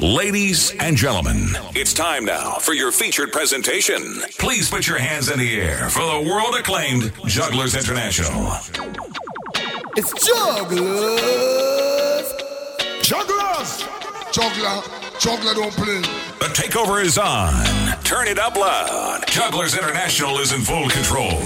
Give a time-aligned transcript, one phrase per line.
[0.00, 4.02] Ladies and gentlemen, it's time now for your featured presentation.
[4.38, 8.56] Please put your hands in the air for the world acclaimed Jugglers International.
[9.96, 11.14] It's Jugglers!
[13.02, 13.88] Jugglers!
[14.32, 14.82] Juggler,
[15.20, 16.00] juggler don't play.
[16.40, 17.54] The takeover is on.
[18.02, 19.24] Turn it up loud.
[19.28, 21.40] Jugglers International is in full control.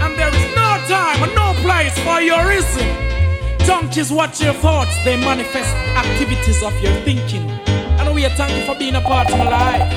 [0.00, 3.07] And there is no time and no place for your reason.
[3.68, 7.50] Junkies watch your thoughts, they manifest activities of your thinking.
[8.00, 9.92] And we are thank you for being a part of my life.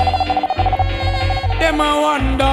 [1.58, 2.44] Them I wonder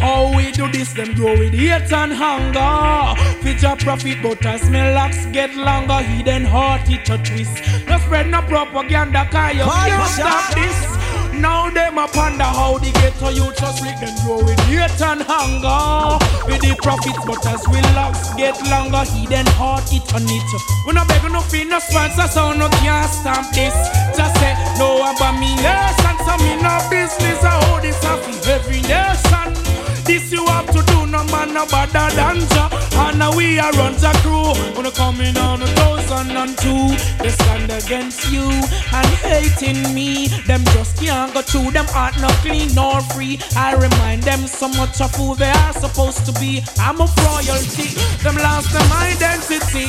[0.00, 3.20] how we do this, them grow with hate and hunger.
[3.42, 7.86] Future profit, but as my locks get longer, hidden heart it a twist.
[7.86, 10.93] No spread no propaganda, cause you can't stop this.
[11.40, 15.22] Now them a ponder how the ghetto youth just let them grow with hate and
[15.22, 16.18] hunger.
[16.46, 20.50] With the profits, but as we locks get longer, he then heart it on it.
[20.86, 23.74] We no beg no fee, no sponsor, so no can't stamp this.
[24.16, 27.42] Just say no about me nation, so me no business.
[27.42, 29.73] I hold this off every nation.
[30.04, 32.68] This you have to do, no man no better than ya.
[33.04, 34.52] And now we are run the crew.
[34.76, 34.86] When
[35.26, 36.88] in on a thousand and two,
[37.22, 40.28] they stand against you and hating me.
[40.46, 43.38] Them just can't go through them aren't no clean nor free.
[43.56, 46.62] I remind them so much of who they are supposed to be.
[46.78, 47.96] I'm a royalty.
[48.22, 49.88] Them lost them identity.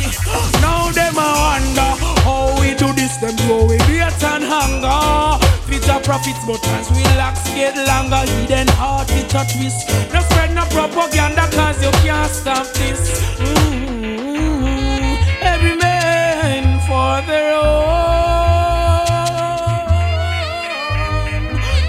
[0.61, 1.91] Now them a wonder
[2.23, 2.54] how
[2.95, 3.17] this.
[3.17, 5.37] Them grow with hate and hunger.
[5.67, 9.89] Future profits, but as we locks get longer, hidden heart it a twist.
[10.13, 13.21] No spread no propaganda, cause you can't stop this.
[13.39, 15.15] Mm-hmm.
[15.43, 17.85] Every man for their own.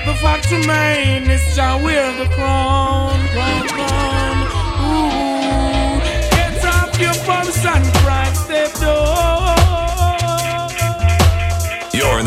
[0.06, 3.15] The fact remains, Jah wear the crown,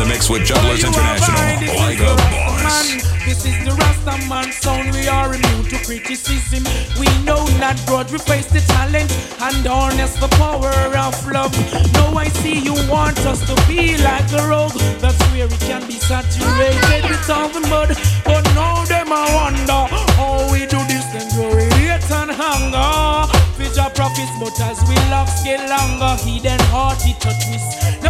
[0.10, 1.38] mix with Jugglers International,
[1.78, 2.98] like a boss.
[3.30, 4.92] This is the Rasta man sound.
[4.92, 6.66] We are immune to criticism.
[7.00, 8.10] We know not God.
[8.12, 11.54] We face the challenge and harness the power of love.
[11.94, 14.74] Now I see you want us to be like a rogue.
[14.98, 17.90] That's where it can be saturated with all the mud.
[18.26, 19.82] But now them I wonder
[20.18, 21.06] how we do this.
[21.14, 23.30] Then grow hate and hunger.
[23.58, 28.09] Future profits, but as we locks get longer, hidden heart it a twist.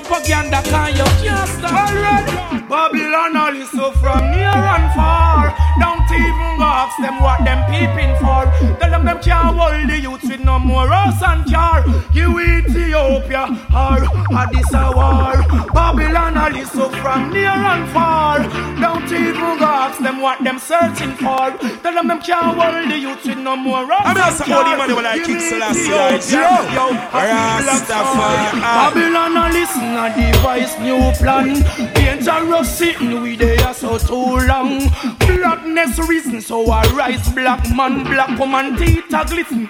[0.00, 1.90] Propaganda, can you can't stop.
[1.92, 2.68] Alright.
[2.68, 5.52] Babylon all is so from near and far.
[5.78, 8.46] Don't even ask them what them peeping for.
[8.78, 11.84] Tell them them can't hold the youth with no more house and car.
[12.12, 13.44] You Ethiopia
[13.74, 13.98] or
[14.36, 15.34] Addis a war.
[15.74, 18.38] Babylon is so from near and far.
[18.80, 21.50] Don't even go ask them what them searching for.
[21.82, 24.50] Tell them them can't hold the youth with no more house I'm and not some
[24.50, 25.90] holy money when I kick Selassie.
[25.90, 28.46] Yo, Rastafari.
[28.62, 28.90] Ah.
[28.92, 31.48] Babylon a listen a device new plan.
[31.94, 34.90] Dangerous sitting we there so too long.
[35.18, 39.68] Blackness reason so I rise black man, black woman teeth a glisten.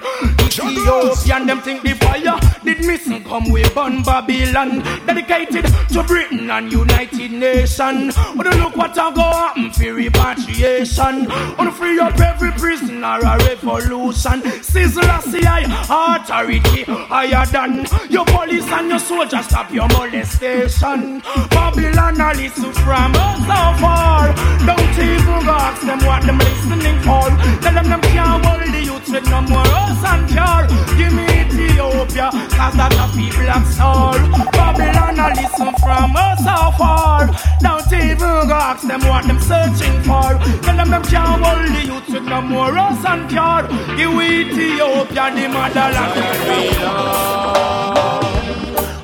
[0.64, 4.82] Ethiopian them think the fire did missing come we burn Babylon.
[5.06, 8.12] Dedicated to Britain and United Nation.
[8.36, 11.26] Wanna look what I go happen for repatriation.
[11.56, 14.42] Wanna free up every prisoner a revolution.
[14.62, 21.20] Sizzle a CI authority higher than your police and your soldiers stop your molestation.
[21.50, 24.34] Babylon a listen from us so far.
[24.66, 27.28] Don't even ask them what them listening for.
[27.62, 30.66] Tell them them can't hold the youth with no more us and car.
[30.98, 32.28] Give me Ethiopia,
[32.58, 34.18] cause that a people have soul.
[34.56, 37.20] Babylon a listen from us so far.
[37.60, 40.30] Don't even ask them what them searching for.
[40.64, 43.62] Tell them them can't hold the youth with no more us and car.
[43.96, 46.14] Give Ethiopia the motherland.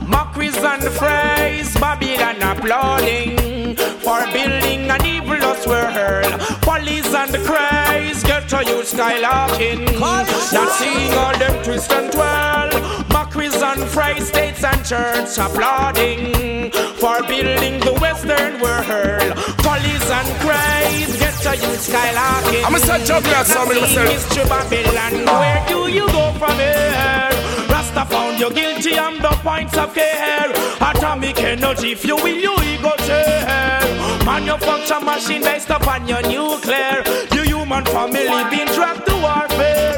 [0.09, 5.25] Mockeries and phrase, Babylon applauding for building an evil
[5.69, 6.41] hurled.
[6.62, 9.99] Police and the craze get to you skylarking.
[10.53, 12.71] Not seeing all them twist and twirl.
[13.10, 16.70] Mockeries and phrase, states and church applauding
[17.00, 19.32] for building the western world.
[19.64, 22.64] Police and craze get to you skylarking.
[22.64, 24.12] I'm a such a black so I'm Not gonna seeing say.
[24.12, 27.31] History Babylon, where do you go from here?
[27.69, 30.50] Rasta found you guilty on the points of care.
[30.81, 33.86] Atomic energy, fuel you will you ego share.
[34.26, 37.05] Manufacture machine based upon your nuclear.
[37.32, 39.94] Your human family being dragged to warfare.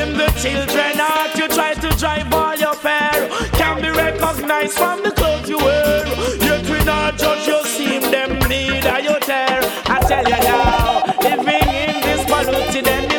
[0.00, 3.28] In the children heart, you try to drive all your fare.
[3.58, 6.06] Can be recognized from the clothes you wear.
[6.38, 9.58] Yet we not judge you, seem them need a you tear.
[9.86, 13.11] I tell you now, living in this polluted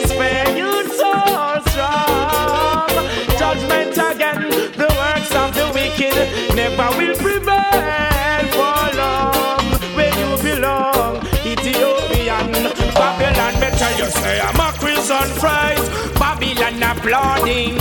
[15.39, 15.89] fries.
[16.19, 17.77] Babylon applauding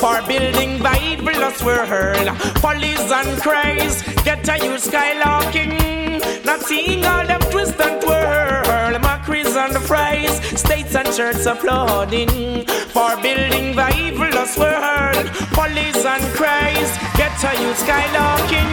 [0.00, 1.26] for building Bible
[1.64, 2.34] we're hurl.
[2.60, 6.44] Police and cries, get a you skylarking.
[6.44, 8.94] Not seeing all them twist and twirl.
[9.06, 12.64] Macris and fries, states and churches applauding
[12.94, 15.24] for building Bible we're hurl.
[15.58, 18.70] Police and cries, get a you skylarking.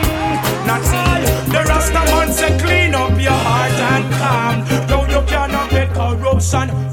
[0.66, 4.88] Not seeing the Rasta man say clean up your heart and calm.
[4.88, 5.63] Don't you cannot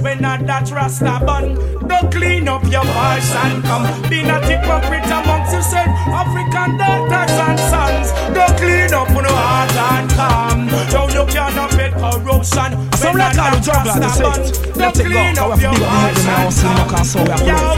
[0.01, 1.55] when not that Rasta bun.
[1.89, 3.83] Don't clean up your voice and come.
[4.09, 8.13] Be not hypocrite amongst yourself, African daughters and sons.
[8.33, 10.69] Don't clean up on your heart and calm.
[10.91, 12.71] Don't you cannot get corruption
[13.03, 14.41] when not that Rasta bun.
[14.79, 17.27] Don't clean up your voice and calm.
[17.43, 17.75] Yo,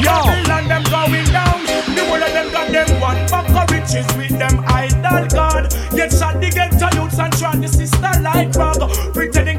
[0.00, 1.60] yo, and them going down.
[1.94, 5.72] The whole of them got them one buck of riches with them idol god.
[5.92, 8.80] Yet shot the ghetto youths and try the sister like rag.
[9.12, 9.55] Pretending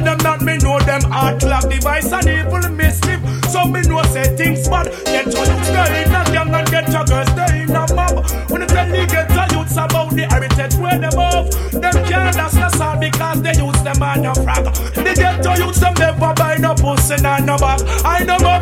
[0.00, 3.20] be them not me know them heart clock device and evil mischief.
[3.50, 4.86] So me know say things bad.
[5.04, 8.24] Ghetto youths stay in a gang and ghetto girls stay in a mob.
[8.50, 12.80] When you tell the ghetto youths about the heritage where them of, them can't us
[12.80, 14.64] all because they use them on a frag.
[14.94, 17.80] The ghetto youths them never buy no pussy and no bag.
[18.04, 18.60] I know my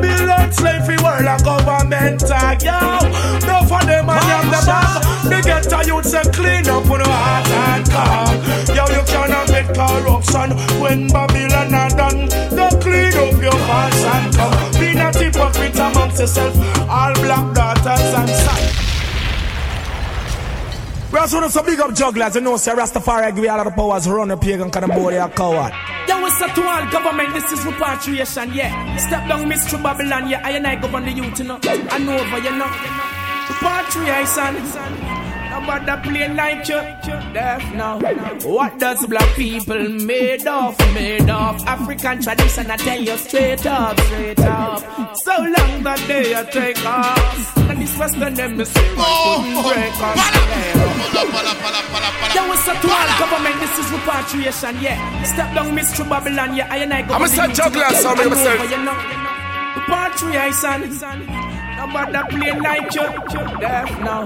[0.51, 2.79] slave free world a government tag, yo.
[3.47, 5.03] No for them I am the bag.
[5.29, 8.35] The ghetto youths say clean up on the heart and calm.
[8.75, 8.85] Yo,
[9.75, 10.51] corruption
[10.81, 12.29] when Babylon are done.
[12.55, 14.81] Don't clean up your past and come.
[14.81, 16.57] Be not hypocrite amongst yourself,
[16.89, 18.89] all black daughters and sons.
[21.11, 23.65] We also know some big up jugglers, you know, say Rastafari give you all of
[23.65, 25.73] the powers, run the pagan, the boy a coward.
[26.07, 28.97] Yeah, we say to all government, this is repatriation, yeah.
[28.99, 29.83] Step down, Mr.
[29.83, 31.59] Babylon, yeah, I and I govern the youth, you know.
[31.65, 32.71] I know over, you know.
[33.49, 35.18] Repatriation.
[35.59, 36.81] Nobody play like you,
[37.35, 37.99] deaf now.
[38.45, 40.79] What does black people made of?
[40.95, 42.71] Made of African tradition.
[42.71, 45.17] I tell you straight up, straight up.
[45.17, 47.57] So long that they are take us.
[47.57, 50.17] And this Western hemisphere couldn't break us.
[52.35, 53.59] Yeah, what's up to all government?
[53.59, 55.23] This is repatriation, yeah.
[55.25, 56.09] Step down, Mr.
[56.09, 56.69] Babylon, yeah.
[56.71, 57.15] I and I go.
[57.15, 58.31] I'm a juggler, so I'm
[59.75, 61.48] Repatriation.
[61.79, 62.11] Like
[64.01, 64.25] now.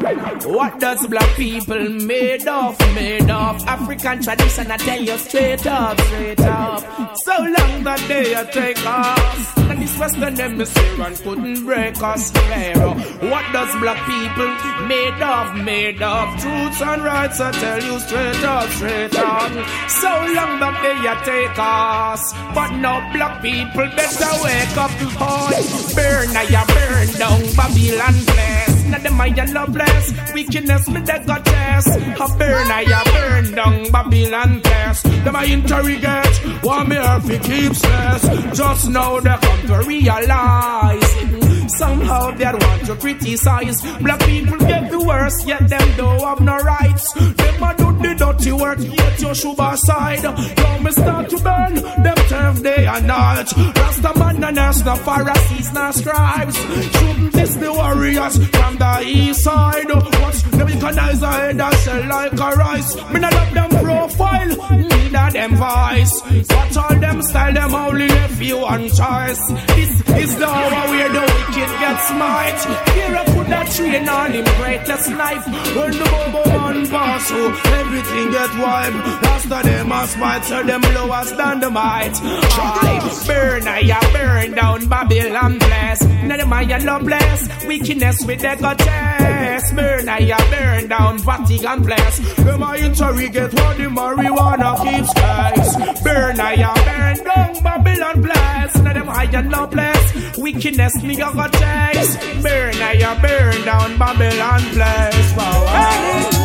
[0.48, 2.78] What does black people made of?
[2.94, 4.70] Made of African tradition.
[4.70, 6.80] I tell you straight up, straight up.
[7.18, 12.32] So long that they take us, and this Western hemisphere and couldn't break us.
[12.32, 14.48] What does black people
[14.88, 15.54] made of?
[15.56, 17.40] Made of truths and rights.
[17.40, 19.52] I tell you straight up, straight up.
[19.90, 20.96] So long that they
[21.30, 24.90] take us, but now black people better wake up.
[25.20, 27.41] Oh, burn, I burn down.
[27.56, 28.84] Babylon place.
[28.86, 30.32] Now them I love bless.
[30.34, 31.88] Wickedness me that got test.
[31.88, 35.02] I burn, I burn down Babylon place.
[35.02, 36.62] Them I interrogate.
[36.62, 38.56] Want me if keeps stress.
[38.56, 41.41] Just now they come to realize.
[41.76, 43.80] Somehow they want to criticize.
[44.00, 47.12] Black people get the worst, yet them don't have no rights.
[47.14, 50.22] Them a do the dirty work, yet you should side.
[50.22, 53.52] Now me start to burn them turf day and night.
[53.76, 56.56] Rasta man and nurse, the Pharisees, no scribes.
[56.56, 59.90] Shouldn't this the warriors from the east side?
[59.90, 62.96] Watch them recognize the head and sell like a rice.
[63.12, 66.22] Me not love them profile, neither them voice.
[66.50, 69.42] Watch all them style, them only left you and choice.
[69.76, 69.92] This
[70.22, 72.58] is the where the wicked get smart.
[72.94, 75.46] Here I put that train on him greatest knife.
[75.76, 78.94] When the bobo man pass through, everything get wipe.
[79.22, 82.14] Last of them a smite, so them lowest than the might.
[82.22, 86.02] I burn, I burn down Babylon bless.
[86.04, 87.66] None of my love bless.
[87.66, 89.31] Wickedness with the goddess.
[89.70, 92.18] Burn, I burn down Vatican bless.
[92.36, 96.02] Them I interrogate what the marijuana keeps guys.
[96.02, 98.76] Burn, I burn down Babylon bless.
[98.76, 100.36] None of my love bless.
[100.38, 102.16] Wickedness me a got chase.
[102.42, 105.36] Burn, I burn down Babylon place.
[105.36, 105.66] Wow.
[105.68, 106.42] Hey.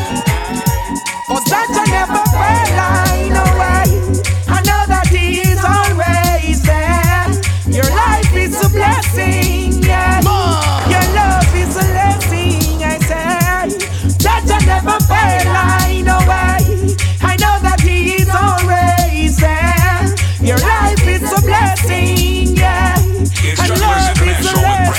[1.28, 3.86] Cause that I never fail, I know why.
[4.48, 7.28] I know that He is always there.
[7.78, 9.47] Your life is a blessing,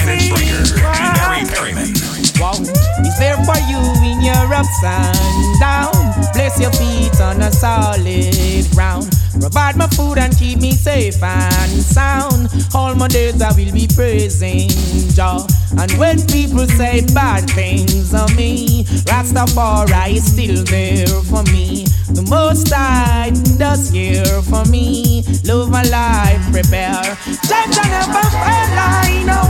[0.00, 1.92] International with Brandon Stringer and Harry Perryman.
[2.38, 2.54] Wow,
[3.02, 6.28] He's there for you in your ups and downs.
[6.30, 9.10] Place your feet on a solid ground.
[9.40, 12.48] Provide my food and keep me safe and sound.
[12.74, 14.68] All my days I will be praising
[15.14, 15.46] Jah.
[15.76, 21.84] And when people say bad things of me, Rastafari is still there for me.
[22.08, 25.24] The most I does care for me.
[25.44, 27.16] Love my life, prepare.
[27.26, 29.48] Just never fail, I know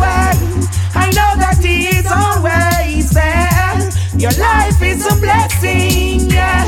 [0.94, 3.90] I know that He is always there.
[4.18, 6.66] Your life is a blessing, yeah.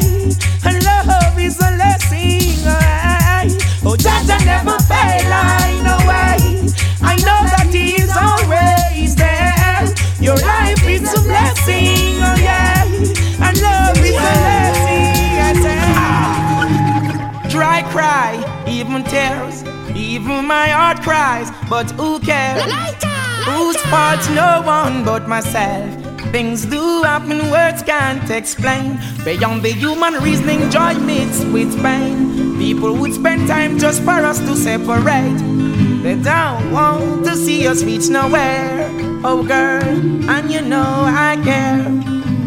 [0.65, 3.49] And love is a blessing, yeah.
[3.83, 5.90] Oh, Jaja never fail, I know
[18.91, 19.63] even tears,
[19.95, 22.65] even my heart cries, but who cares?
[23.47, 24.21] Whose fault?
[24.31, 25.89] No one but myself.
[26.33, 28.99] Things do happen, words can't explain.
[29.25, 32.59] Beyond the human reasoning, joy mixed with pain.
[32.59, 35.39] People would spend time just for us to separate.
[36.03, 38.89] They don't want to see us reach nowhere.
[39.23, 41.85] Oh, girl, and you know I care.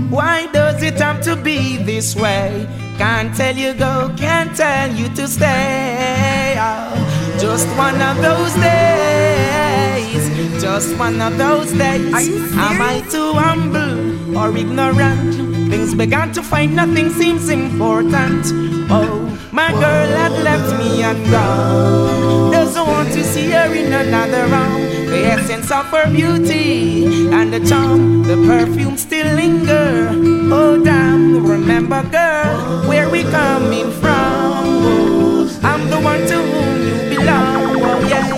[0.10, 2.68] Why does it have to be this way?
[2.98, 6.56] Can't tell you go, can't tell you to stay.
[6.60, 10.62] Oh, just one of those days.
[10.62, 12.14] Just one of those days.
[12.14, 15.34] Am I too humble or ignorant?
[15.70, 18.46] Things began to find nothing seems important.
[18.90, 22.52] Oh, my girl had left me and gone.
[22.52, 24.84] Doesn't want to see her in another round.
[25.10, 30.13] The essence of her beauty and the charm, the perfume still linger.
[30.52, 35.48] Oh damn, remember girl, where we coming from?
[35.64, 37.82] I'm the one to whom you belong.
[37.82, 38.30] Oh yeah,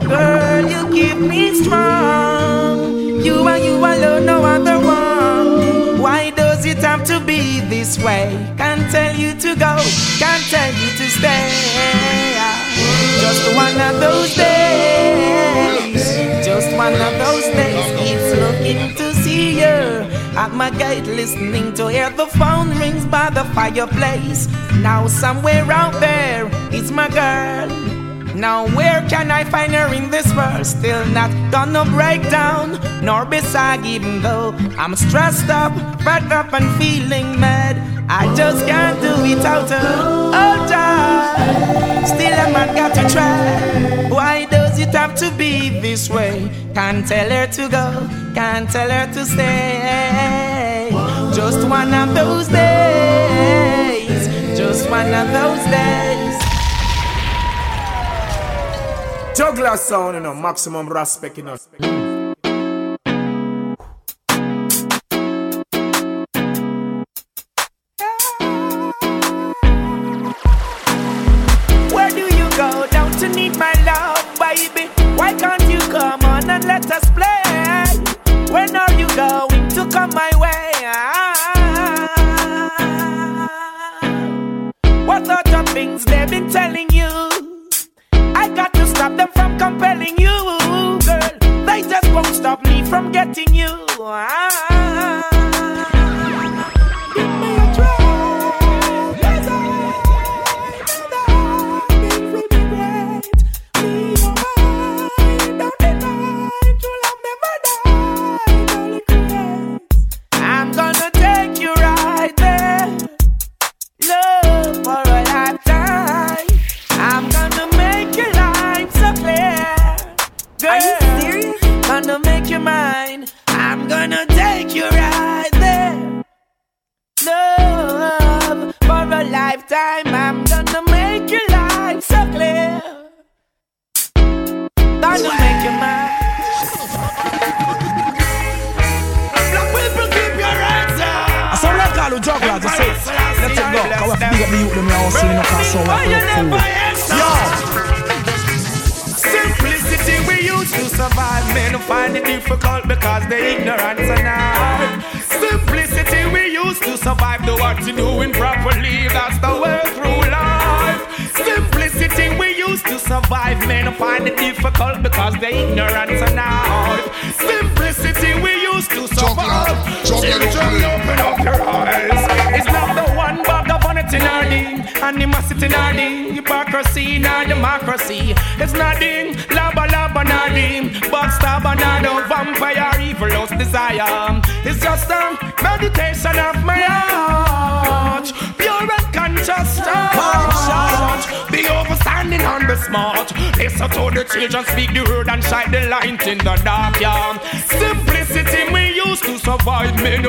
[0.00, 2.94] girl, you keep me strong.
[3.20, 6.00] You and you alone, no other one.
[6.00, 8.32] Why does it have to be this way?
[8.56, 9.76] Can't tell you to go,
[10.18, 11.50] can't tell you to stay.
[13.20, 16.02] Just one of those days,
[16.44, 17.86] just one of those days.
[18.10, 19.99] It's looking to see you
[20.40, 24.48] at my gate, listening to hear the phone rings by the fireplace.
[24.80, 27.68] Now somewhere out there, it's my girl.
[28.34, 30.64] Now where can I find her in this world?
[30.64, 35.72] Still not gonna break down, nor be sad even though I'm stressed up,
[36.04, 37.76] fed up and feeling mad.
[38.08, 39.92] I just can't do without her.
[40.42, 42.06] Oh, God.
[42.06, 44.08] Still a man got to try.
[44.08, 46.50] Why does it have to be this way?
[46.74, 47.86] Can't tell her to go,
[48.34, 49.99] can't tell her to stay.
[51.80, 56.36] One of those days, just one of those days.
[59.34, 62.09] Juggler sound, you know, maximum respect, you know.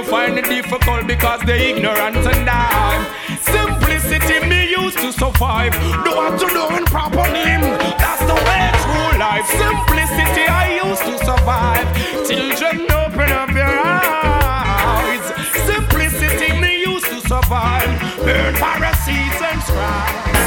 [0.02, 3.00] You find it difficult because they ignorant and die.
[3.42, 5.74] Simplicity me used to survive,
[6.04, 6.42] do what
[6.78, 7.62] in proper name.
[8.02, 9.46] That's the way through life.
[9.48, 11.88] Simplicity I used to survive.
[12.28, 15.26] Children, open up your eyes.
[15.66, 17.90] Simplicity me used to survive.
[18.26, 20.41] Burn parasites and strife.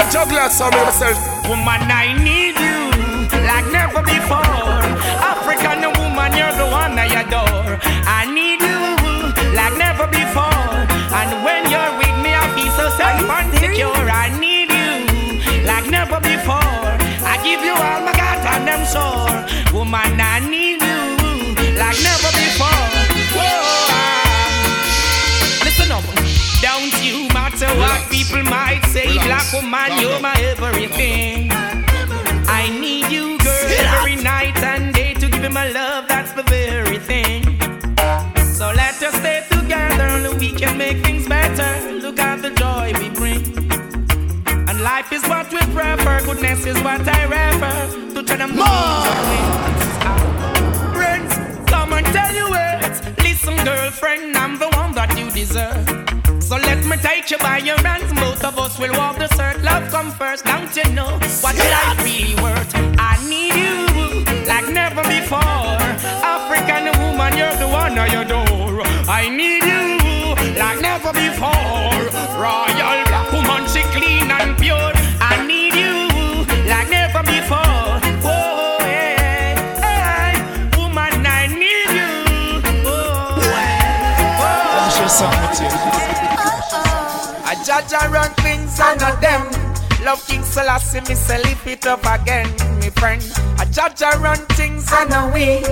[0.00, 1.18] A juggler, so I'm myself.
[1.48, 2.80] Woman, I need you
[3.44, 4.80] like never before.
[5.32, 7.76] African woman, you're the one I adore.
[8.08, 8.80] I need you
[9.52, 10.72] like never before.
[11.18, 14.04] And when you're with me, I feel so safe and secure.
[14.24, 14.90] I need you
[15.66, 16.88] like never before.
[17.32, 19.36] I give you all my God and I'm sure.
[19.76, 22.49] Woman, I need you like never before.
[28.30, 31.48] People might say, black woman, you're my everything.
[32.48, 36.06] I need you, girl, every night and day to give me my love.
[36.08, 37.42] That's the very thing.
[38.54, 41.92] So let us stay together, and we can make things better.
[41.92, 43.42] Look at the joy we bring.
[44.68, 48.14] And life is what we prefer, goodness is what I refer.
[48.14, 49.06] To turn them more.
[50.94, 51.34] Friends,
[51.68, 53.18] come and tell you it.
[53.22, 55.89] Listen, girlfriend, I'm the one that you deserve.
[57.02, 59.62] Take you by your hands, both of us will walk the circle.
[59.62, 62.74] Love come first, don't you know what life really worth?
[62.98, 63.86] I need you
[64.46, 65.40] like never before.
[65.40, 68.82] African woman, you're the one I adore.
[69.08, 69.98] I need you
[70.58, 72.00] like never before.
[72.40, 74.92] Royal black woman, she clean and pure.
[75.20, 76.08] I need you
[76.68, 78.00] like never before.
[78.24, 78.78] Oh,
[80.76, 82.12] woman, I need you.
[82.86, 83.40] Oh,
[85.08, 85.99] something with you.
[87.80, 89.40] I judge and run things and not them.
[90.04, 92.44] Love King Selassie, me say lift it up again,
[92.76, 93.24] me friend.
[93.56, 95.64] I judge and run things and a we.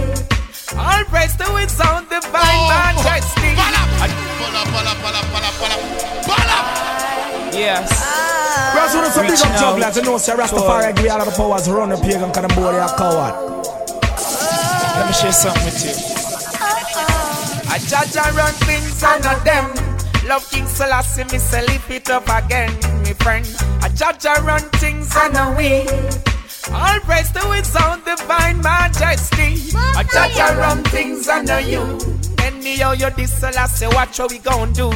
[0.72, 3.52] All praise to his own divine majesty.
[7.52, 7.92] Yes.
[8.72, 11.20] Girls, when some big Reaching up out jugglers, you know, say Rastafari give you all
[11.20, 13.36] of the powers, run the pagan, cause the boy they are coward.
[14.96, 15.92] Let me share something with you.
[17.68, 19.87] I judge and run things and not them.
[20.28, 22.70] Love King Selassie, me say lift it up again,
[23.02, 23.46] me friend.
[23.80, 25.88] I judge and run things and a we.
[26.70, 29.74] All praise to his own divine majesty.
[29.74, 31.98] I judge and run things and a you.
[32.42, 34.92] Anyhow you this Selassie, watch what we gon' do.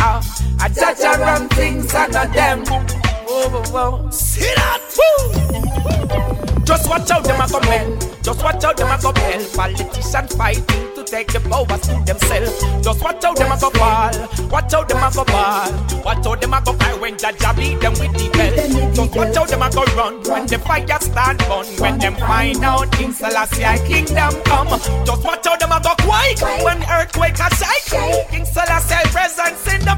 [0.00, 0.20] Ah,
[0.58, 2.64] I judge and run things and a them.
[2.66, 4.10] Whoa, whoa, whoa.
[4.10, 4.80] See that?
[4.98, 6.64] Woo!
[6.64, 7.98] Just watch out, them a come.
[8.20, 9.46] Just watch out, them a come hell.
[9.54, 12.56] Politicians fighting take the powers to themselves.
[12.82, 14.48] Just watch out, them a go fall.
[14.48, 15.70] Watch out, them a go fall.
[16.04, 18.94] Watch out, them a go cry when Jaja beat them with the bell.
[18.94, 21.66] Just watch out, them a go run when the fire start burn.
[21.76, 24.68] When them find out King Selassie I kingdom come.
[25.04, 28.30] Just watch out, them a go quiet when earthquake a shake.
[28.30, 29.96] King Selassie presence in the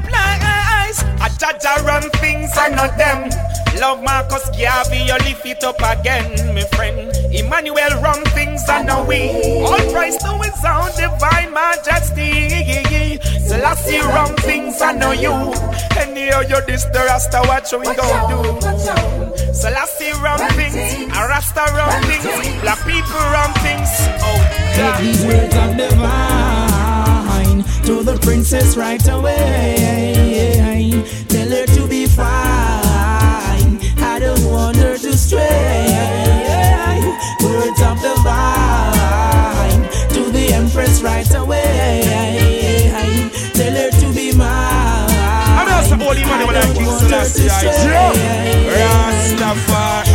[0.95, 1.01] place.
[1.21, 3.29] A Jaja run things and not them.
[3.79, 7.11] Love Marcus Garvey, you lift it up again, my friend.
[7.31, 9.29] Emmanuel run things and now we
[9.63, 12.49] all praise to his own divine majesty.
[13.39, 15.31] Selassie run things and know you.
[15.97, 19.53] Anyhow you this the Rasta, watch what we gon' do.
[19.53, 20.75] Selassie run things,
[21.11, 23.89] a Rasta run things, black people run things.
[24.23, 24.37] Oh,
[24.71, 25.01] Take yeah.
[25.01, 26.64] these words of divine
[27.85, 30.91] to the princess right away.
[31.29, 33.79] Tell her to be fine.
[33.99, 35.93] I don't want her to stray.
[37.43, 39.83] Words of divine
[40.15, 42.01] to the empress right away.
[43.53, 45.09] Tell her to be mine.
[45.59, 47.49] I'm also holy man when I King Selassie
[48.73, 50.14] Rastafari.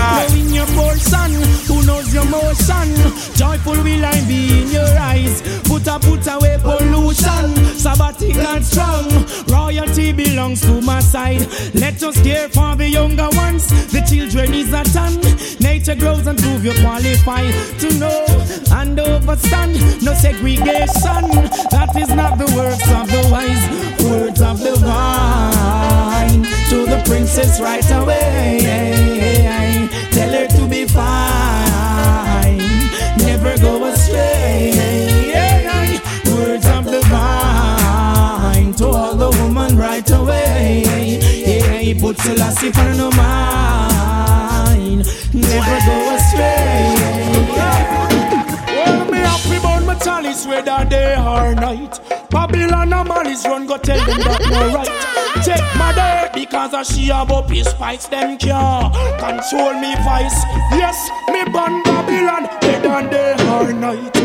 [3.40, 5.40] Joyful will I be in your eyes.
[5.64, 7.56] Put a put away pollution.
[7.72, 9.08] Sabbatic and strong.
[9.48, 11.46] Royalty belongs to my side.
[11.72, 13.66] Let us care for the younger ones.
[13.92, 15.14] The children is a ton.
[15.58, 18.26] Nature grows and prove you qualify to know
[18.72, 19.72] and overstand.
[20.04, 21.24] No segregation.
[21.72, 23.64] That is not the works of the wise.
[24.04, 28.58] Words of the vine to the princess right away.
[30.12, 31.29] Tell her to be fine,
[41.98, 46.94] Put Selassie for no mind, never go astray.
[48.66, 51.98] Well, me happy about my chalice whether day or night.
[52.30, 55.44] Babylon and Malice run go tell them that no right.
[55.44, 58.90] Take my day because of she about his spice them care.
[59.18, 60.44] Control me voice.
[60.72, 64.19] Yes, me born Babylon, and day or night.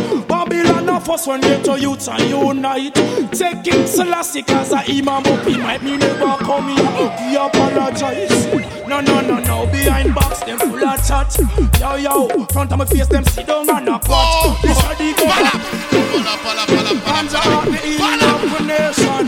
[1.06, 2.96] Babylon of us when get to youth and unite.
[3.32, 7.30] Take King Selassie cause a imam up he might me never come here.
[7.30, 8.48] He apologize.
[8.88, 11.38] No, no, no, no, behind box them full of chat.
[11.80, 14.10] Yo, yo, front of my face them sit down and a pot.
[14.10, 15.26] Oh, this are the go.
[15.26, 19.26] Pala, pala, pala, Hands pala, are the healing of the nation.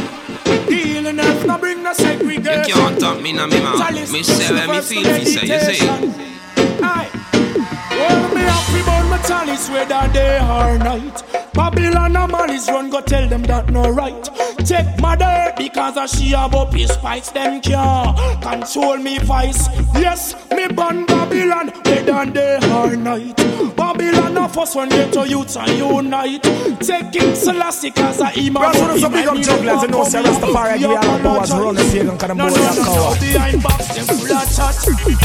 [0.67, 2.67] The healing earth no bring no segregation.
[2.67, 3.93] You can't talk me now, me man.
[4.11, 5.87] Me say where me feel, fi say, you see.
[6.83, 7.09] Aye.
[7.91, 11.23] Well, me happy about my chalice whether day or night.
[11.53, 14.29] Babylon and Malice run go tell them that no right.
[14.65, 18.13] Take my dirt because she about his spice them care.
[18.41, 19.67] Control me voice.
[19.95, 23.37] Yes, me born Babylon whether day or night.
[23.75, 26.43] Babylon of us when get to youth and unite.
[26.81, 30.21] Take King Selassie cause of him Bro, so some big up jugglers, you know, say
[30.21, 32.75] Rastafari give you all the powers, run the pagan, kind of no, boy no, that
[32.75, 33.19] no, no, coward.
[33.19, 34.75] behind box, them full of chat.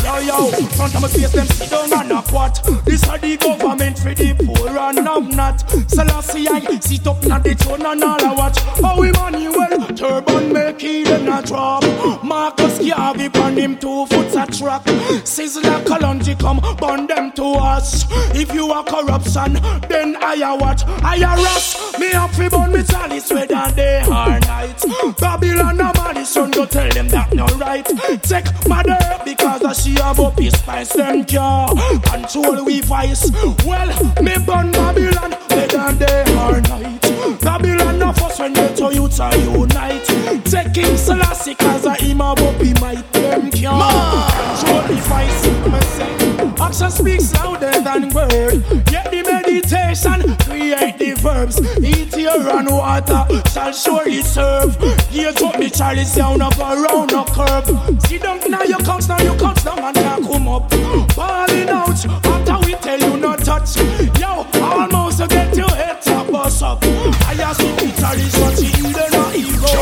[0.05, 2.61] Yo, yo, front of my face, them sit down and a quat.
[2.85, 5.61] This are the government for the poor and have not.
[5.89, 8.59] Selassie, I sit up na the throne and all I watch.
[8.81, 11.85] How Emmanuel, turban make it in a drop.
[12.25, 14.83] Marcus Garvey on him two foot a track.
[15.25, 18.05] Sizzla Kalonji come, burn them to us.
[18.35, 19.55] If you are corruption,
[19.89, 20.83] then I a watch.
[20.87, 21.99] I a rush.
[21.99, 24.83] Me up fi burn me chalice whether day or night.
[25.19, 27.87] Babylon and Malice go tell them that no right.
[28.23, 31.67] Take mother because she have up his spice them care.
[32.05, 33.31] Control we vice.
[33.65, 33.92] Well,
[34.23, 37.41] me burn Babylon whether day or night.
[37.41, 40.05] Babylon of us when get to youth are unite.
[40.45, 43.71] Take King Selassie cause of him up he might them care.
[43.71, 45.47] Control the vice.
[45.73, 46.65] Me say.
[46.65, 48.65] Action speaks louder than word.
[48.87, 51.61] Get the meditation, create the verbs.
[51.83, 54.79] Eat your and water shall surely serve.
[55.11, 58.03] Gears up the chalice down up around a curve.
[58.03, 60.71] Sit down now you comes now you comes down and now come up.
[61.17, 63.77] Balling out after we tell you not touch.
[64.19, 66.79] Yo, almost get your head top bust up.
[66.83, 69.73] I ask you the chalice she in the not ego.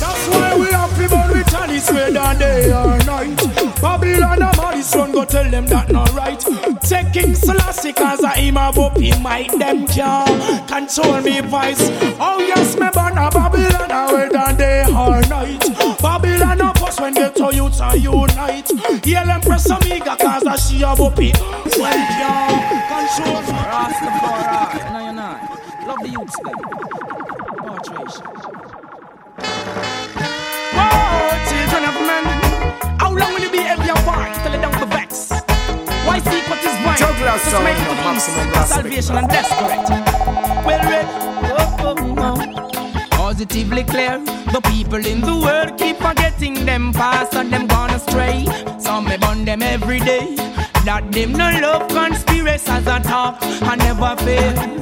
[0.00, 3.36] That's why we have to burn with chalice whether day or night.
[3.80, 6.59] Babylon and run go tell them that not right.
[6.90, 11.78] Take King Selassie cause I him have up in might them can control me voice.
[12.18, 15.62] Oh yes, me born a Babylon a whether day or night.
[16.02, 18.68] Babylon of us when get to youth and unite.
[19.04, 21.32] Heal Empress Omega cause I she have up in
[21.78, 22.58] well can
[22.90, 23.62] control me.
[23.70, 25.86] Rastafari, no, you're not.
[25.86, 27.19] Love the youths, them.
[37.30, 39.88] Just make it to the east, salvation and desperate.
[40.66, 41.06] Well read.
[41.46, 43.06] Oh, oh, oh.
[43.12, 44.18] Positively clear,
[44.52, 48.46] the people in the world keep forgetting them past and them gone astray.
[48.80, 50.34] Some me burn them every day.
[50.84, 54.80] That them no love conspiracies at talk and never fail.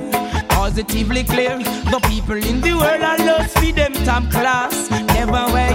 [0.58, 4.90] Positively clear, the people in the world are lost for them top class.
[4.90, 5.70] Never way,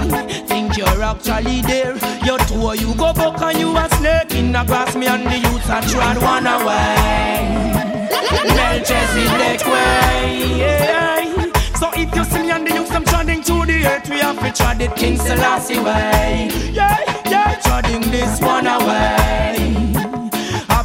[0.45, 1.95] think you're actually there.
[2.25, 4.93] You two you go back and you a snake in the grass.
[4.97, 8.09] Me and the youths are trying one away.
[8.57, 11.51] Melchizedek way.
[11.79, 14.09] So if you see me and the youths, I'm treading to the earth.
[14.09, 16.51] We have to tread it King Selassie way.
[16.73, 20.02] Yeah, yeah, treading this one away.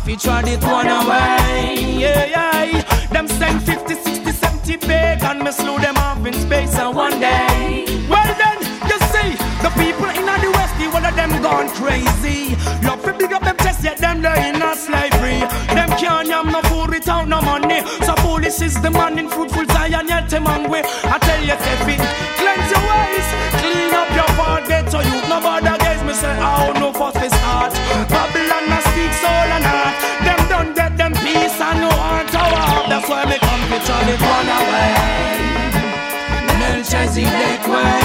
[0.09, 1.99] To tread it one away.
[2.01, 3.09] Yeah, yeah.
[3.12, 5.44] Them send 50, 60, 70 pagan.
[5.44, 7.85] Me slew them off in space and one day.
[8.09, 8.57] Well then,
[8.88, 12.57] you see, the people in the west, one of them gone crazy.
[12.83, 15.40] Love to big up them chest, yet them they in a slavery.
[15.77, 17.83] Them can't yam no food without no money.
[18.07, 20.81] So foolish is the man in fruitful Zion, yet them hungry.
[21.05, 22.01] I tell you, Stephen,
[22.40, 23.29] cleanse your ways,
[23.61, 25.29] clean up your heart, get to you.
[25.29, 26.88] No bother guys, me say, oh no
[33.79, 34.95] to try it one away.
[36.59, 38.01] Melchizedek way.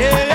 [0.00, 0.32] Yeah.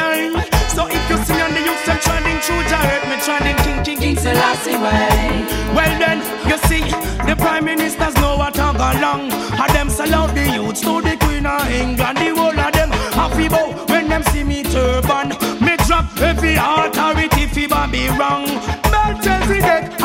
[0.75, 3.99] So if you see on the youth them trending through Jared, me trending King King
[3.99, 5.45] King Selassie way.
[5.73, 6.83] Well then, you see,
[7.25, 9.31] the prime ministers know what I go along.
[9.31, 12.17] And them sell out the youths to the Queen of England.
[12.17, 15.29] The whole of them happy bow when them see me turban.
[15.59, 18.45] Me drop every authority fever be wrong.
[18.91, 19.96] Melchizedek, hard and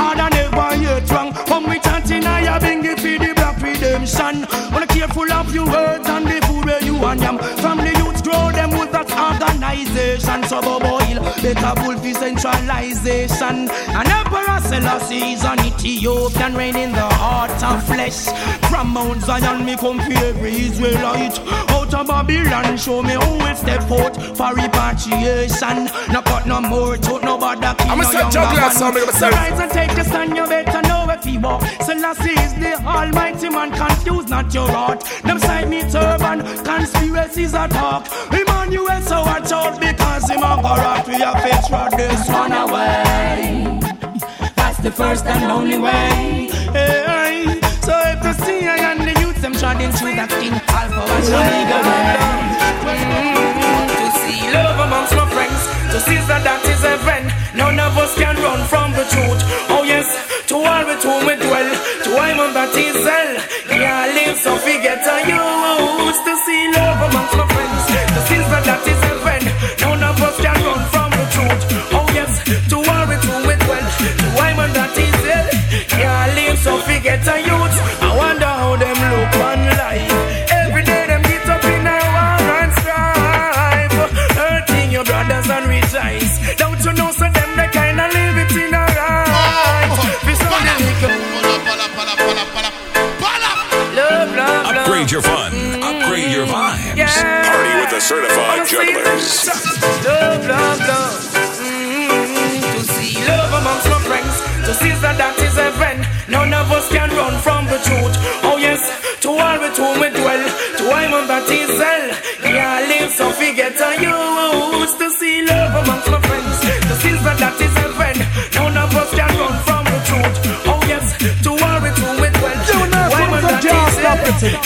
[4.32, 4.72] redemption.
[4.72, 7.38] Wanna careful of your words and the food where you and yam.
[7.38, 10.42] From the youths grow them with that organization.
[10.44, 13.70] So go boil, better bull for centralization.
[13.70, 18.26] And Emperor Selassie is an Ethiopian reign in the heart of flesh.
[18.68, 21.38] From Mount Zion, me come for every Israelite.
[21.70, 25.88] Out of Babylon, show me who will step out for repatriation.
[26.12, 28.72] No cut no more, tote no bother, no younger one.
[28.72, 31.62] So rise and take the stand, you better know walk.
[31.82, 35.04] Selassie is the almighty man, confuse not your heart.
[35.22, 38.06] Them side me turban, conspiracies are talk.
[38.32, 41.06] Emmanuel, so watch out because him a go rock.
[41.06, 43.78] We have face rod this one away.
[44.56, 46.50] That's the first and only way.
[46.72, 51.28] Hey, so if the sea and the youth them trotting through that thing, Alpha was
[51.30, 51.82] legal
[53.98, 57.30] To see love amongst my friends, to see that that is a heaven.
[57.56, 59.40] None of us can run from the truth.
[59.68, 60.08] Oh yes,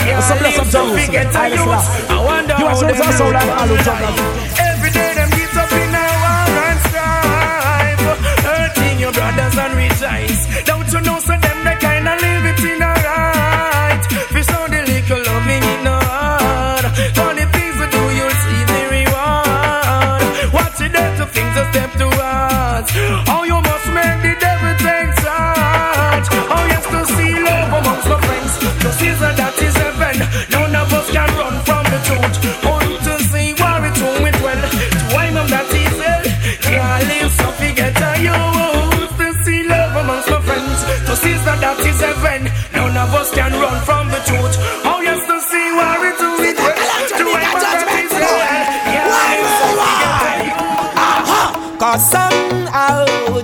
[0.07, 1.27] Some bless up Jerusalem.
[2.09, 2.25] I.
[2.25, 4.66] Wonder You how are so them so look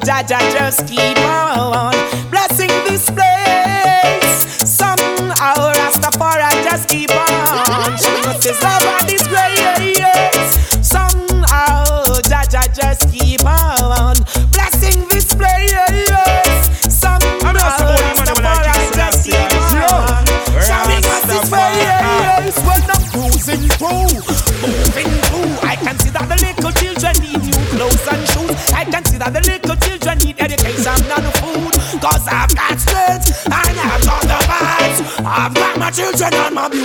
[0.05, 1.92] Jaja just keep on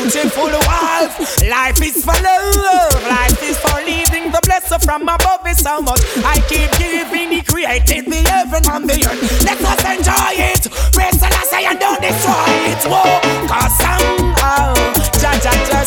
[0.08, 1.41] and my beautiful wife.
[1.50, 4.32] Life is for love, life is for living.
[4.32, 6.02] The blessing from above is so much.
[6.24, 9.43] I keep giving, He created the heaven and the earth.
[9.43, 10.72] Let us enjoy it.
[10.93, 12.84] Praise the Lord, and don't destroy it.
[12.88, 14.74] Whoa, cause somehow,
[15.20, 15.87] Jaja just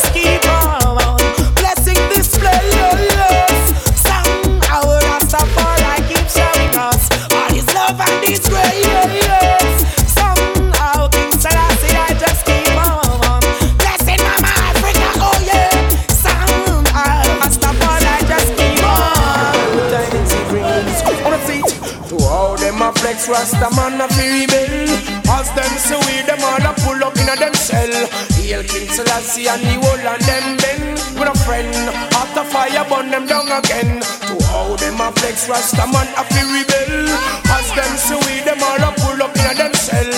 [35.41, 37.09] them a flex rasta man a fi rebel.
[37.49, 40.11] As them say we them all a pull up in inna them cell.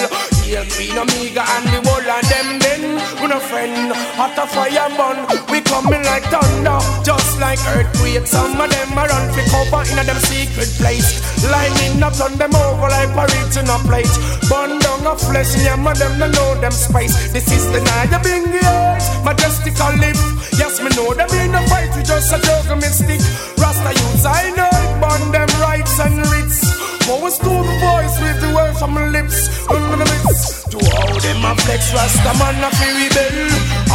[0.43, 3.91] Hail Queen Omega and the whole and them bend with a friend.
[4.19, 8.27] After fire burn, we coming like thunder, just like earthquake.
[8.27, 11.21] Some of them a run for cover in a them secret place.
[11.43, 14.13] Lining up on them over like parades in a plate.
[14.49, 17.31] Burn down a flesh, yeah, man, them no know them spice.
[17.31, 20.21] This is the night the bring years, majestical lift.
[20.59, 23.21] Yes, me know them in a fight, we just a joke mystic.
[23.57, 24.72] Rasta youths, I know
[25.13, 26.59] burn them rights and writs.
[27.07, 29.37] Most to the voice with the words from my lips,
[29.69, 30.63] under the lips.
[30.71, 33.37] To all them a flex, Rasta man a fi rebel.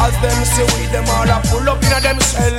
[0.04, 2.58] As them say we them all a pull up in a them shell.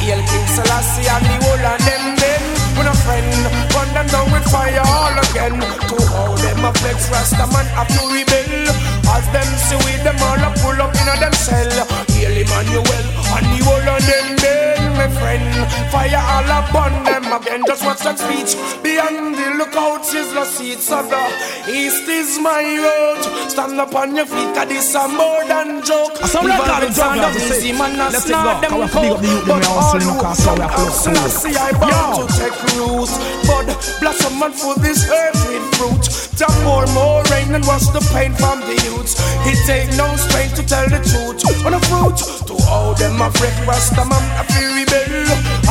[0.00, 2.44] Hail King Selassie and the whole and them men.
[2.76, 3.30] with a friend.
[3.74, 5.60] Run them down with fire all again.
[5.60, 8.74] To how them a flex, Rasta man have to rebel.
[9.14, 11.70] As them see with them all a pull up in a them cell.
[12.16, 13.04] Hail Emmanuel
[13.36, 14.59] and the whole of them men,
[15.00, 15.48] my friend.
[15.92, 17.62] Fire all upon them again.
[17.66, 18.52] Just watch that speech.
[18.82, 21.24] Beyond the lookouts is the seats of the
[21.72, 23.22] east is my road.
[23.48, 26.16] Stand up on your feet, cause this a more than joke.
[26.28, 29.20] Some record is on the easy man, not snort them cold.
[29.48, 30.92] But all come out,
[31.40, 33.16] see I bound to take roots.
[33.48, 33.66] But
[34.00, 36.04] blossom and full this earth fruit.
[36.36, 39.16] To pour more rain and wash the pain from the youths.
[39.48, 41.40] It take no strength to tell the truth.
[41.64, 45.24] On the fruit, to all them a break rasta man a feel rebel.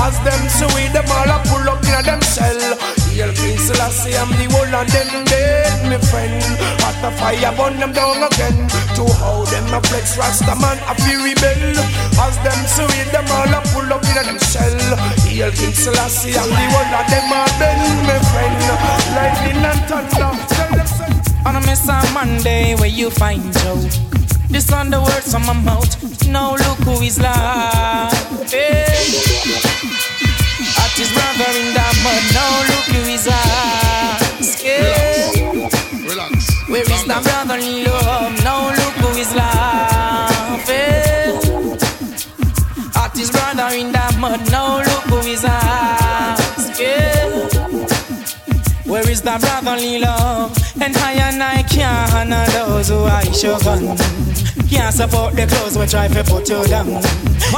[0.05, 2.98] As them see them all a pull up in a them cell.
[3.19, 6.39] Hail King Selassie, I'm the whole of them dead, my friend.
[6.79, 8.55] Hot the fire burn them down again.
[8.95, 11.83] To how them a flex rasta man a feel rebel.
[12.15, 14.95] As them see them all a pull up in a them cell.
[15.27, 18.55] Hail King Selassie, I'm the whole of them a bend, my friend.
[19.11, 20.31] Lightning and thunder.
[20.55, 20.87] Tell them.
[21.43, 23.83] On a miss on Monday where you find Joe.
[24.47, 25.91] This on the words from my mouth.
[26.25, 28.15] Now look who is live.
[28.47, 30.08] Hey.
[31.07, 32.23] Brother in the mud.
[32.33, 33.25] Now look who is.
[34.61, 35.69] Yeah.
[36.03, 36.35] Relax.
[36.67, 38.43] Where is the brotherly love?
[38.43, 40.75] Now look who is laughing.
[42.95, 44.51] At his brother in the mud.
[44.51, 46.89] Now look who is asking.
[48.83, 50.58] Where is the brotherly love?
[50.81, 53.97] And I and I can't honor those who I show gun.
[54.69, 56.85] Can't support the clothes we try to put you down.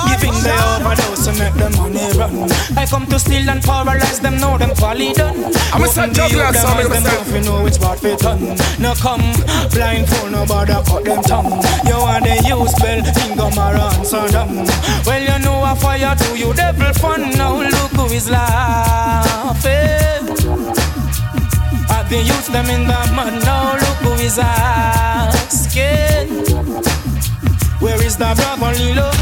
[0.07, 2.49] Giving the overdose to make the money run.
[2.77, 5.53] I come to steal and paralyze them, know them quality done.
[5.73, 8.57] I'm a son juggler, so I'm them off, you know which part fit done.
[8.79, 9.33] No come,
[9.73, 11.61] blindfold, nobody cut them tongue.
[11.85, 14.65] You want the use spell, Ingo Maran, so dumb.
[15.05, 17.31] Well, you know a fire to you devil fun.
[17.31, 19.81] Now look who is laughing.
[22.11, 26.27] I've been used them in the mud, now look who is asking.
[27.79, 29.15] Where is the brotherly love?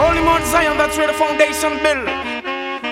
[0.00, 2.08] Only Mount Zion, that's where the foundation built.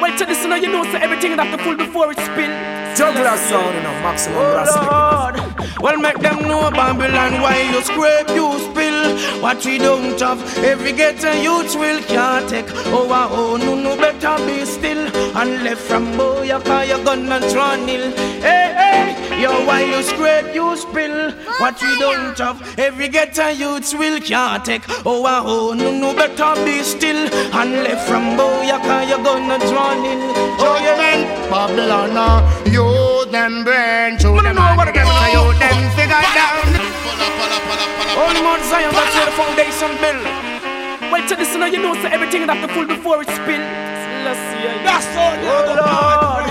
[0.03, 2.53] Wait till this, you know, you know, so everything have to full before it spill.
[2.99, 4.81] Juggler sound, you know, maximum Oh rasta.
[4.85, 9.41] Lord, well make them know Babylon why you scrape, you spill.
[9.41, 12.67] What we don't have, every ghetto youth will can't take.
[12.93, 15.04] Oh, ah, oh, no, no, better be still.
[15.37, 18.13] And left from boy, you call your gun and run ill.
[18.41, 21.33] Hey, hey, yo, why you scrape, you spill.
[21.59, 24.85] What we don't have, every ghetto youth will can't take.
[25.05, 27.29] Oh, oh, no, no, better be still.
[27.53, 30.33] And left from boy, you call your gun and run ill.
[30.63, 31.51] Oh, yeah.
[31.51, 36.63] Babylon, uh, you them to Me them know what them to you them figure down.
[38.15, 41.13] Only Mount Zion, that's where the foundation built.
[41.13, 43.94] Wait till this, you know, you know, so everything have to full before it spill.
[44.25, 45.37] That's all.
[46.33, 46.44] Lord.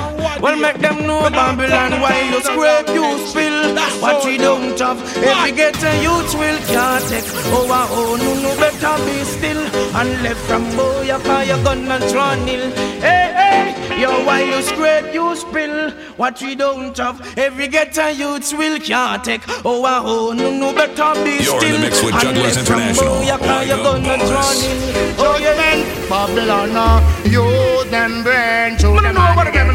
[0.44, 3.78] Well, make them know Babylon why you scrape, you spill.
[4.02, 7.24] What we don't have, every ghetto youth will can't take.
[7.56, 9.64] Oh, ah, oh, no, no, better be still.
[9.96, 12.72] And left from boy, you call your gun and run ill.
[13.00, 15.92] Hey, hey, yo, why you scrape, you spill.
[16.18, 19.44] What we don't have, every ghetto youth will can't take.
[19.64, 21.72] Oh, ah, oh, no, no, better be You're in still.
[21.72, 23.16] the mix with And Jugglers left from International.
[23.16, 25.16] boy, you call your gun and run ill.
[25.20, 26.10] Oh, yeah, man.
[26.10, 29.68] Babylon, uh, you them brain to Me no them know what and get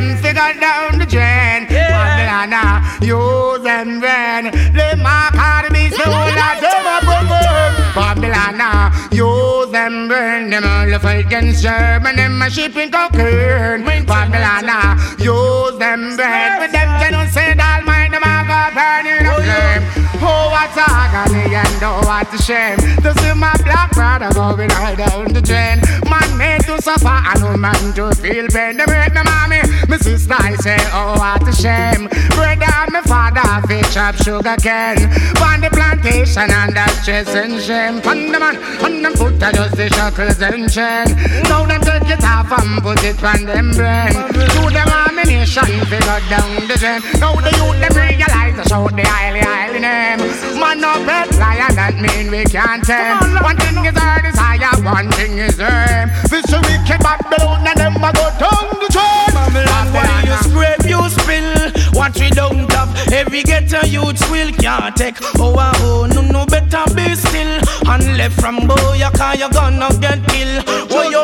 [0.00, 1.66] them you them figure down the drain.
[1.70, 3.00] Yeah.
[3.02, 4.50] You them brain.
[4.72, 7.70] They mark to be so that them a broken.
[7.94, 10.50] Babylon, you them brain.
[10.50, 13.84] Them all the against German, them a shipping cocaine.
[14.06, 16.60] Babylon, you them brain.
[16.60, 20.00] With them genocide, all mind them a go burning up flame.
[20.22, 24.96] Oh, what agony and oh, what a shame To see my black brother going right
[24.98, 27.08] down the drain Man made to suffer.
[27.08, 28.76] And no man to feel pain.
[28.76, 32.06] They break my mommy, my sister I say oh what a shame.
[32.36, 35.10] Brother and my father fish up sugar cane.
[35.42, 37.96] On the plantation and that's stress and shame.
[38.06, 41.06] On the man, on them foot I just the shackles and chain.
[41.48, 44.14] Now them take it off and put it on them brain.
[44.32, 47.00] Do them ammunition figure down the drain.
[47.18, 50.20] Now the youth them realize to shout the highly highly name.
[50.60, 53.18] Man no pet lion that mean we can't tame.
[53.42, 58.10] One thing is our desire, one thing is aim This wicked Babylon and them a
[58.12, 61.70] go down the drain Babylon, why you scrape, you spill.
[61.92, 62.69] What we don't have,
[63.12, 65.16] every ghetto youth will can't take.
[65.38, 67.60] Oh, ah, oh, no, no, better be still.
[67.88, 70.64] And left from boy, you call you gonna get killed.
[70.90, 71.22] Oh, yo,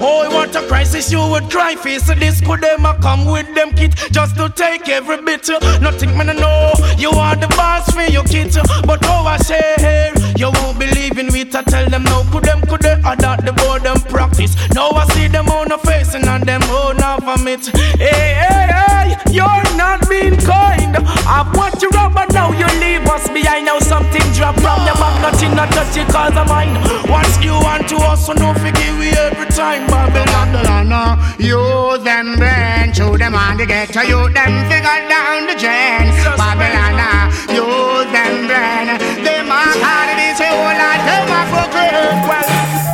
[0.00, 2.06] oh, what a crisis you would cry face.
[2.06, 5.48] This could them a come with them kit just to take every bit.
[5.80, 8.54] Nothing man I know, you are the boss for your kid.
[8.86, 11.54] But oh, I say here, you won't believe in it.
[11.54, 14.54] I tell them no, could them, could they, that the board them practice.
[14.74, 17.66] Now I see them on the facing and on them own of it.
[17.98, 20.91] Hey, hey, hey, you're not being kind.
[20.96, 23.66] I want you up, but now you leave us behind.
[23.66, 26.74] Now something drop from your back, nothing not touch it cause of mine.
[27.08, 30.52] Once you want to also no forgive we every time, Babylon.
[30.52, 35.54] Babylon, use them brain, show them on the get to you, them figure down the
[35.56, 36.12] drain.
[36.36, 42.16] Babylon, use them brain, they mark hard it is a whole lot, them a proclaim.
[42.28, 42.48] Well,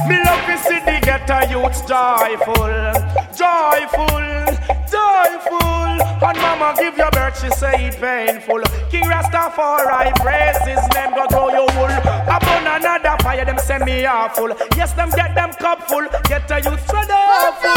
[0.08, 2.97] me love to see the ghetto youths joyful,
[6.68, 8.60] Mama give your birth, she say it painful.
[8.90, 11.88] King Rastafari praise his name, go grow your wool.
[12.28, 14.50] Upon another fire, them send me awful.
[14.76, 17.72] Yes, them get them cup full, get a youth dreadful.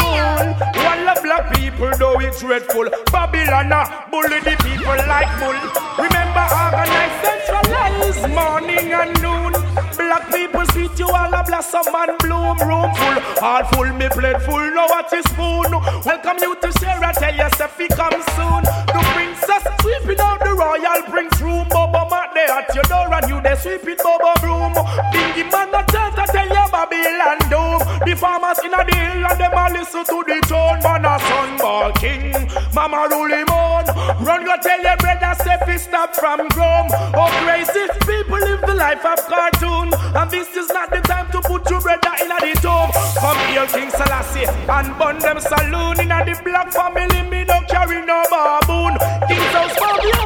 [0.84, 2.90] One of black people, though it's dreadful.
[3.10, 3.70] Babylon,
[4.10, 5.56] bully the people like bull.
[5.96, 9.52] Remember, organize, centralize, morning and noon.
[9.96, 12.58] Black people sweet you all a blossom and bloom.
[12.58, 14.70] Room full, all full, me plate full.
[14.70, 15.70] Now what is spoon?
[16.04, 18.62] Welcome you to Sarah, tell yourself he come soon.
[18.92, 21.66] The princess sweeping out royal prince room.
[21.68, 24.72] Bobo mat there at your door and you there sweeping Bobo broom.
[25.12, 27.78] Bingy man not tell to tell you Babylon doom.
[28.06, 30.78] The farmers in a deal and them a listen to the tone.
[30.86, 32.32] Man a son ball king,
[32.74, 33.84] mama rule him on.
[34.24, 36.86] Run go tell your brother say fi stop from groom.
[37.18, 39.90] Oh crazy people live the life of cartoon.
[40.14, 42.90] And this is not the time to put your brother in a the tomb.
[43.18, 46.00] Come here King Selassie and burn them saloon.
[46.00, 48.94] In a the black family me don't carry no baboon.
[49.28, 50.21] King's house for the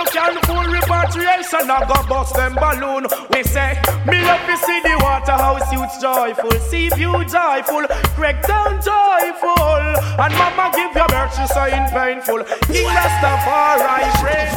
[0.00, 1.70] you can fool repatriation?
[1.70, 3.04] I go bust them balloon.
[3.30, 3.76] We say,
[4.06, 7.84] me love to see the Waterhouse youths joyful, see you joyful,
[8.16, 9.84] crack down joyful,
[10.16, 12.44] and mama give your birth, she saying painful.
[12.72, 14.56] King Rastafari praise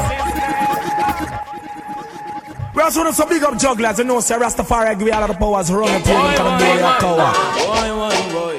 [2.75, 5.29] We also want some big up jugglers, you know, say Rastafari give you all of
[5.29, 7.33] the powers, run the team, and come and your tower.
[7.33, 8.52] Tell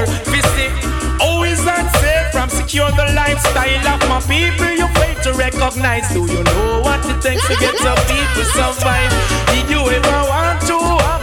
[0.00, 0.32] before.
[0.32, 0.72] Visit,
[1.20, 4.70] always unsafe from secure the lifestyle of my people.
[4.70, 6.08] You fail to recognize.
[6.12, 9.12] Do you know what it takes to get some people survive?
[9.52, 10.76] Did you ever want to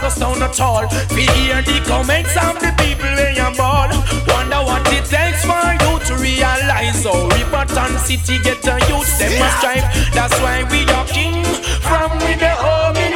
[0.04, 0.86] us down at all?
[1.14, 3.90] We hear the comments of the people when you ball.
[4.28, 7.04] Wonder what it takes for you to realize.
[7.06, 9.86] Oh, Riverton City get a youth, them must strive.
[10.14, 11.44] That's why we are king
[11.82, 13.07] from with the home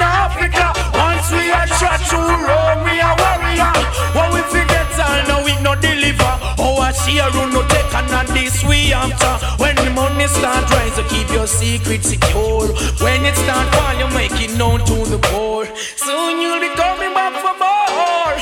[7.03, 9.34] A run no take and on this we after.
[9.62, 12.68] When the money start rise, you keep your secret secure.
[13.03, 15.66] When it start fall, you make it known to the poor.
[15.76, 18.36] Soon you'll be coming back for more.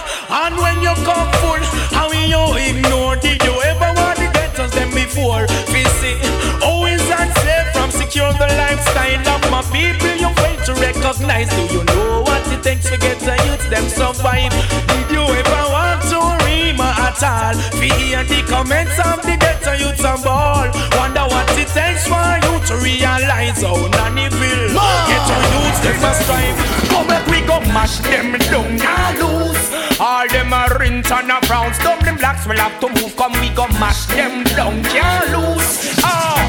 [0.44, 1.64] And when you come full,
[1.96, 3.16] how will you ignore?
[3.16, 5.46] Did you ever want the ghettos them before?
[5.72, 6.20] Visit,
[6.62, 10.14] always unsafe from secure the lifestyle of my people.
[10.20, 11.48] You fail to recognize.
[11.48, 14.89] Do you know what it takes to get the youth them survive?
[17.22, 17.56] All?
[17.80, 20.68] We hear the comments of the ghetto youths and ball.
[20.96, 24.66] Wonder what it takes for you to realize how none will.
[25.08, 26.58] Ghetto youths them must strive.
[26.88, 29.64] Come back, we go mash them down and lose.
[30.00, 31.78] All them are rinse and a browns.
[31.78, 33.14] Dublin blacks will have to move.
[33.16, 35.50] Come, we go mash them down, can't lose.
[36.02, 36.39] With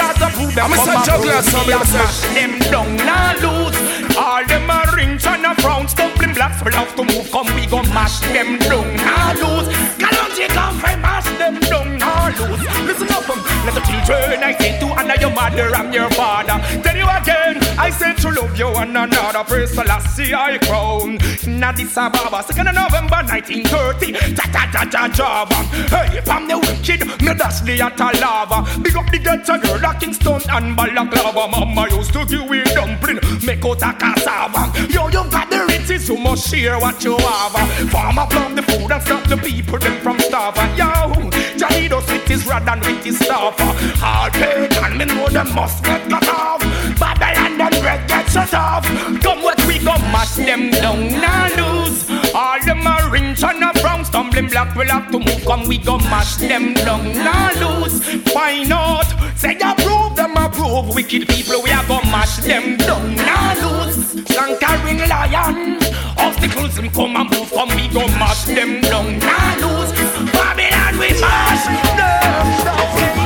[0.00, 2.52] them rust because them I'm a son juggler, so We I'm have a mash them
[2.72, 4.16] down and lose.
[4.16, 5.94] All them are rinse and a browns.
[5.94, 7.30] Dublin blacks will have to move.
[7.30, 9.68] Come, we go mash them down and lose.
[10.00, 12.62] Galante come and mash them down and lose.
[12.86, 16.58] Listen up, um, let the children I say to honor your mother and your father.
[16.82, 19.42] Tell you again, I say to love you and another.
[19.42, 21.16] Praise the last I crown.
[21.44, 24.34] In Addis Ababa, 2nd of November 1930.
[24.36, 25.54] Ta ta ta ta Java.
[25.88, 28.68] Hey, from the wicked, me dash the at lava.
[28.82, 31.48] Big up the ghetto girl, a Kingston and Balaclava.
[31.48, 34.68] Mama used to give me dumpling, make out a cassava.
[34.92, 37.56] Yo, you got the riches, you must share what you have.
[37.88, 40.76] Farmer plant the food and stop the people them from starving.
[40.76, 41.16] Yo,
[41.56, 43.56] Janidos with his rod and with his staff.
[44.04, 46.60] All paid and me know them must get cut off.
[47.00, 48.84] Babylon them red get shut off.
[49.22, 52.08] Come what we go mash them down and lose.
[52.34, 55.44] All them rich and a brown stumbling block will have to move.
[55.44, 58.02] Come we go mash them down and lose.
[58.32, 59.06] Why not?
[59.36, 60.94] Say approve them approve.
[60.94, 64.24] Wicked people we are go mash them down and lose.
[64.36, 65.78] Conquering lion.
[66.18, 67.50] Obstacles them come and move.
[67.50, 69.92] Come we go mash them down and lose.
[70.32, 73.19] Babylon we mash them down.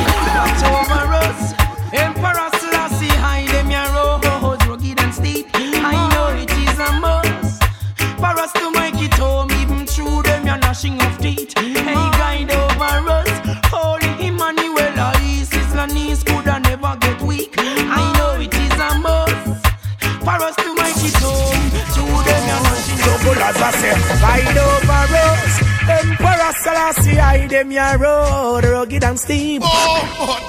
[8.24, 11.52] for us to make it home, even through them, you're gnashing of teeth.
[11.58, 13.32] Hey, guide over us.
[13.74, 17.54] Holy Emmanuel, Isis, Lanis could I never get weak.
[17.58, 19.60] I know it is a must
[20.26, 21.68] for us to make it home.
[21.92, 24.20] Through them, you're gnashing of teeth.
[24.24, 25.54] Guide over us.
[26.00, 29.62] Emperor Selassie, I them your road, rugged and steep.
[29.64, 30.40] Oh,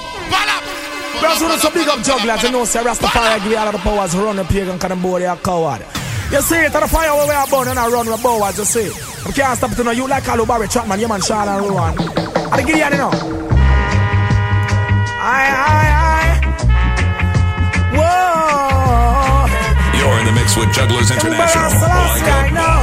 [1.20, 4.16] Brazil is so big up jugglers, you know, say Rastafari give all of the powers
[4.16, 5.95] run the pagan, and can't they are coward.
[6.32, 8.66] You see it, the fire where we are born and I run with powers, you
[8.66, 8.90] see.
[9.26, 11.62] I can't stop it, you know, you like Carlo Barry Chapman, you man, Sean and
[11.66, 11.98] Rowan.
[12.52, 13.12] I give you, you know.
[15.26, 16.38] Aye, aye, aye.
[17.96, 19.48] Whoa.
[19.98, 21.72] You're in the mix with Jugglers International.
[21.72, 22.76] Like I know.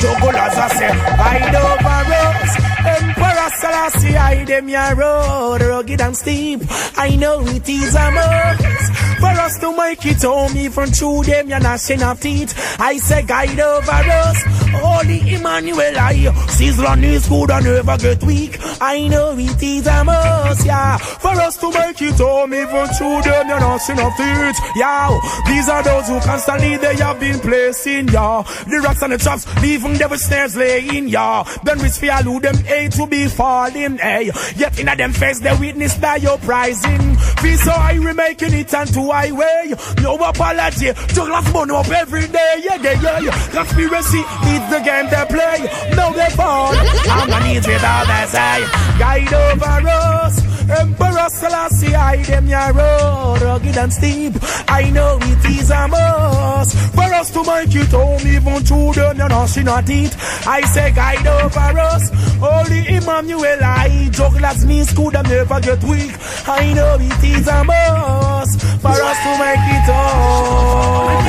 [0.00, 2.52] Jugglers I say, ride over us.
[2.96, 6.62] Emperor Selassie, I them your road, rugged and steep.
[6.96, 9.05] I know it is a must.
[9.18, 12.54] For us to make it home, even through them, you're gnashing of teeth.
[12.78, 14.42] I say, guide over us.
[14.76, 18.58] Holy Emmanuel, I Sizzle on is good and never get weak.
[18.80, 20.98] I know it is a must, yeah.
[20.98, 24.58] For us to make it home, even through them, you're gnashing of teeth.
[24.76, 28.42] Yeah, these are those who constantly they have been placing, yeah.
[28.68, 31.44] The rocks and the traps, leaving devil snares laying, yeah.
[31.64, 34.30] Then we fear who them hate to be falling, hey.
[34.56, 37.16] Yet in a them face, they witness you're prizing.
[37.16, 39.74] Feel so I remaking it unto highway.
[40.02, 43.48] No apology, just last money up every day, yeah, yeah, yeah, yeah.
[43.50, 45.58] Conspiracy leads the game they play.
[45.96, 46.72] No, they fall.
[46.74, 48.98] I'm gonna need with all that say.
[48.98, 50.56] Guide over us.
[50.68, 54.32] Emperor Selassie, I them your road, rugged and steep.
[54.66, 59.16] I know it is a must for us to make it home, even through them,
[59.16, 60.16] you're not not teeth.
[60.46, 62.10] I say, guide over us.
[62.40, 66.14] Holy Emmanuel, I jugglers me school them never get weak.
[66.48, 71.26] I know it is a must for us to make it home.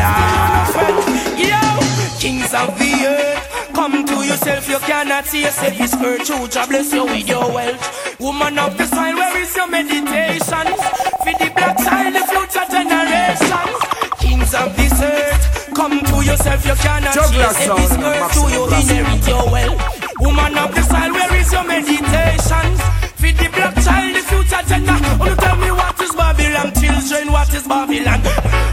[1.38, 1.62] Yo,
[2.20, 3.44] kings of the earth.
[3.74, 5.78] Come to yourself, you cannot see yourself.
[5.78, 8.20] This virtue, God bless you with your wealth.
[8.20, 10.68] Woman of the soil, where is your meditation?
[11.24, 13.68] For the black side, the future generation.
[14.20, 17.78] Kings of this earth, come to yourself, you cannot see yourself.
[17.80, 19.82] This sound, virtue, you inherit your wealth.
[20.20, 22.78] Woman of the soil, where is your meditation?
[23.28, 24.64] The black child, the future.
[25.20, 25.70] Oh, tell me
[26.48, 28.22] Babylon, children, what is Babylon?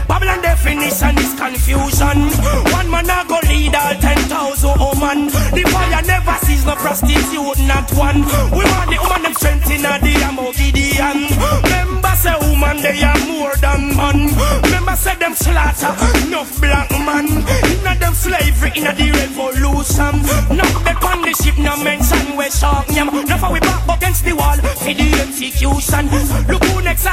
[0.07, 2.31] Babylon definition is confusion.
[2.71, 5.27] One man a go lead all ten thousand woman.
[5.51, 8.23] The fire never sees no prostitute, not one.
[8.55, 11.27] We want the woman them strength in the ammo Gideon.
[11.67, 14.31] Remember say woman they are more than man.
[14.63, 15.91] Remember say them slaughter
[16.23, 17.27] enough black man.
[17.27, 20.23] Inna them slavery inna the revolution.
[20.55, 23.11] Not back on the ship, no mention we shark yam.
[23.27, 26.07] Now we back against the wall for the execution.
[26.47, 27.04] Look who next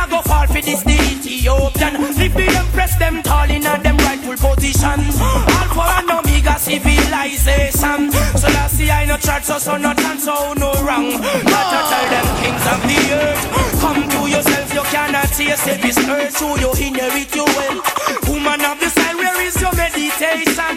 [3.02, 5.00] them tall in a them rightful position.
[5.58, 8.00] Alpha and Omega civilization.
[8.38, 11.10] So last see I no church so so no dance so no wrong.
[11.50, 13.42] Not to tell them kings of the earth.
[13.82, 17.82] Come to yourself, you cannot see yourself this earth, so you inherit your wealth.
[18.28, 20.76] Woman of the side, where is your meditation?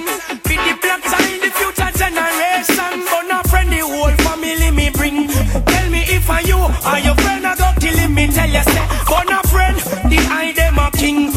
[0.49, 2.93] Be the black child, the future generation.
[3.05, 5.27] But not friend, the whole family me bring.
[5.29, 8.25] Tell me if I you are your friend I go killing me.
[8.33, 9.77] Tell you say, but not friend,
[10.09, 11.34] the I them a king.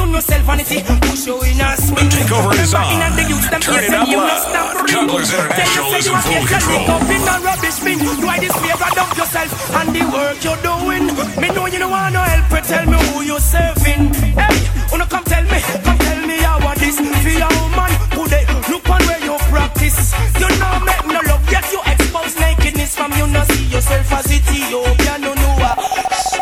[0.00, 0.78] Wanna fight against on yourself vanity,
[1.08, 2.08] push you in a swing.
[2.08, 3.02] The takeover is on.
[3.02, 4.28] in the youth, them Turn it up you loud.
[4.28, 4.86] must stop ring.
[4.88, 6.90] Jugglers International is in full control.
[6.90, 7.98] up in a rubbish bin.
[8.24, 11.04] Why this favor dump yourself and the work you're doing?
[11.40, 14.02] Me know you don't want no help, but tell me who you're serving.
[14.40, 14.56] Hey,
[14.90, 17.90] wanna come tell me, come tell me how what this for your woman.
[18.16, 20.12] Who they look on where you practice.
[20.40, 23.26] You know make no love, yet you expose nakedness from you.
[23.28, 25.56] No see yourself as Ethiopian, no know.
[25.60, 25.76] ah.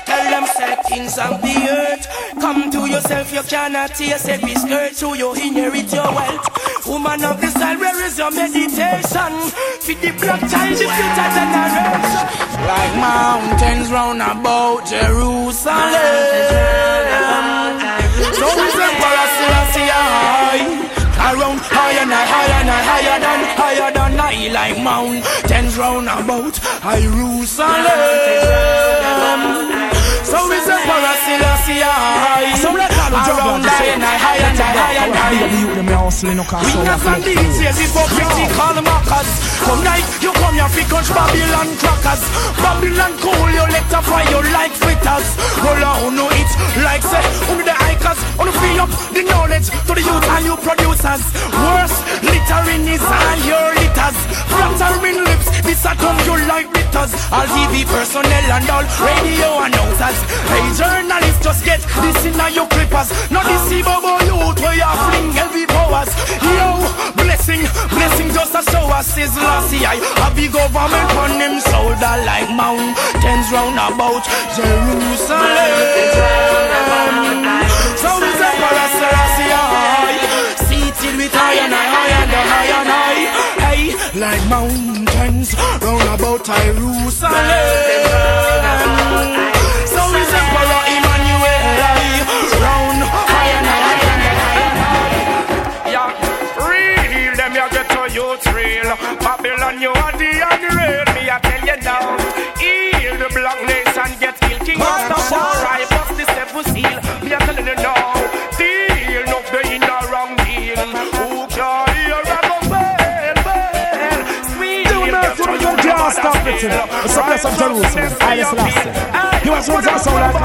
[0.06, 1.56] Tell them say kings of the earth.
[1.57, 1.57] Come
[3.28, 6.86] to yourself, you cannot yourself is skirt, so you inherit your wealth.
[6.86, 9.32] Woman of the soil, where is your meditation?
[9.80, 12.26] Feed the black child, the future generation.
[12.64, 15.76] Like mountains round about Jerusalem.
[18.32, 18.88] So is the
[19.36, 20.86] Selassie high.
[21.18, 27.76] Around higher and higher and higher than higher than I like mountains round about Jerusalem.
[30.24, 32.87] So is the Selassie high.
[33.08, 34.60] Some like all the Around jugglers, higher and
[35.00, 37.78] and Big up the than youth, them hustling, no cause we so have some DJs,
[37.80, 39.30] hypocrite, call them hackers
[39.64, 42.22] Come night, you come here, fi crunch Babylon crackers.
[42.60, 45.24] Babylon cool, you let her fry you like fritters
[45.64, 46.50] Roll on, no it,
[46.84, 50.56] like say, only the hikers Only free up the knowledge to the youth and you
[50.60, 51.22] producers?
[51.48, 54.18] Worse, littering is all your litters.
[54.52, 60.18] Flattering lips, this a come you like bitters All TV personnel and all radio announcers.
[60.52, 63.30] Hey journalists, just get this in your rappers.
[63.30, 66.08] No deceive about youth where you fling heavy powers.
[66.42, 66.78] Yo,
[67.14, 69.02] blessing, blessing just a shower.
[69.02, 74.24] Says last year, a big government on him shoulder like mountains round about
[74.56, 75.38] Jerusalem.
[77.96, 79.62] So is a parasolasia.
[80.66, 83.22] Seated with high and high, high and high and high.
[83.62, 83.82] Hey,
[84.18, 87.38] like mountains round about Jerusalem.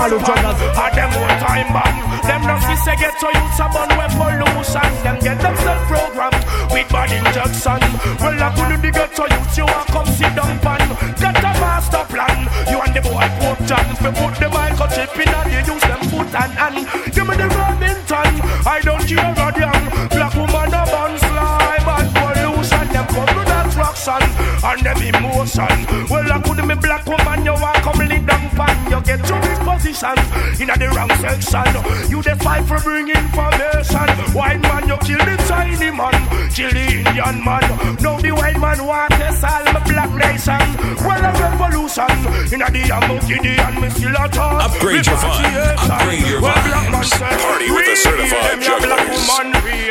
[0.03, 1.97] all who joggers Are them old time band
[2.27, 4.89] Them no say get to use a bun with pollution.
[5.03, 7.81] Them get themselves programmed with bad injection
[8.19, 10.83] Well I couldn't dig get to use you and come sit down pan.
[11.15, 12.37] Get a master plan.
[12.67, 13.87] You and the boy put John.
[14.03, 16.79] We put the microchip in and you use them foot and hand.
[17.13, 18.35] Give me the running time
[18.67, 22.85] I don't care a damn Black woman a bun slime bad pollution.
[22.91, 24.23] Them come with attraction
[24.67, 25.75] and them emotion.
[26.11, 29.35] Well I couldn't be black woman you and come lead them pan, you get to
[29.41, 30.17] big position
[30.61, 31.69] in the wrong section.
[32.09, 34.07] You the fight for bringing information.
[34.33, 36.15] White man, you kill the Chinese man,
[36.49, 37.63] kill the Indian man.
[38.01, 40.61] No, the white man want to solve black nation.
[41.05, 42.13] Well, a revolution
[42.53, 44.63] in the Amokinian, me still a talk.
[44.65, 45.77] Upgrade your vibe.
[45.77, 47.11] Upgrade your well, vibes.
[47.19, 48.97] Party with a certified juggler.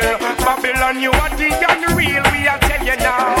[0.03, 2.23] Uh, Babylon, you are the unreal.
[2.31, 3.32] We are telling you now.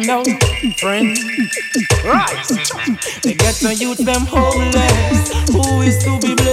[0.00, 0.26] and out,
[0.78, 1.16] friend.
[2.04, 2.44] Right.
[3.22, 5.50] They get the youth them homeless.
[5.50, 6.49] Who is to be blamed?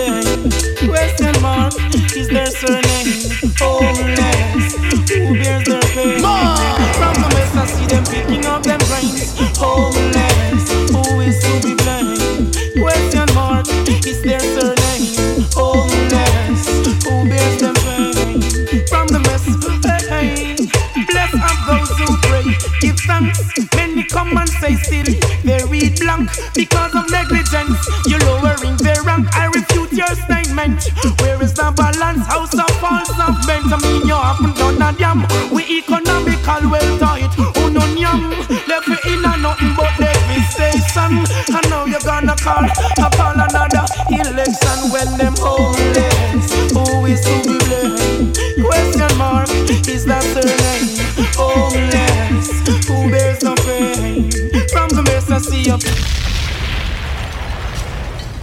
[31.21, 32.25] Where is the balance?
[32.27, 35.25] House of false of mean, you haven't done a damn.
[35.51, 37.33] We economical well tight.
[37.33, 38.29] Who no yam?
[38.67, 41.25] Left you in a nothing but devastation.
[41.53, 42.65] And now you're gonna call
[42.97, 46.45] upon another election when them homeless.
[46.73, 48.37] Who is to be blamed?
[48.65, 49.49] Question mark
[49.87, 51.07] is that the name?
[51.35, 52.49] Homeless.
[52.87, 54.31] Who bears the pain?
[54.69, 55.81] From the mess I see up.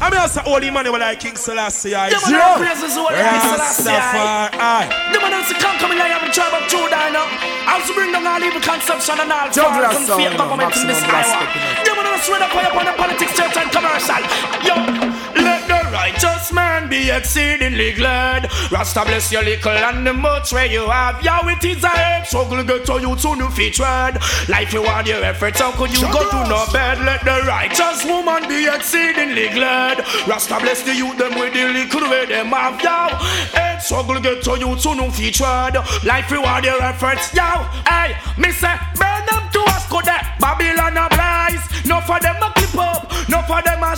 [0.00, 1.92] I'm mean, just a holy money, you like King Selassie.
[1.94, 3.92] I Yeah, man, I praise his holy King Selassie.
[3.92, 4.88] Rastafari.
[5.12, 7.28] The man who come coming here have a tribe of Judah now.
[7.68, 10.88] I also bring down all evil conception and all fraud and fear you government in
[10.88, 11.44] this maximum Iowa.
[11.44, 11.84] respect, you.
[11.84, 14.22] The man who swear up upon the politics, church and commercial.
[14.64, 15.03] Yo, the
[16.04, 18.50] righteous man be exceedingly glad.
[18.70, 21.22] Rasta bless your little and the much where you have.
[21.24, 24.14] Yo, it is a head struggle get to you to new featured.
[24.48, 26.98] Life you want your efforts, how could you go to no bed?
[27.08, 30.04] Let the righteous woman be exceedingly glad.
[30.28, 32.76] Rasta bless the youth them with the little way them have.
[32.82, 32.98] Yo,
[33.56, 35.74] head struggle get to you to new featured.
[36.04, 37.32] Life you want your efforts.
[37.32, 37.48] Yo,
[37.88, 40.20] hey, me say, burn them to us, go there.
[40.38, 41.64] Babylon a blaze.
[41.86, 43.96] No for them a clip up, no for them a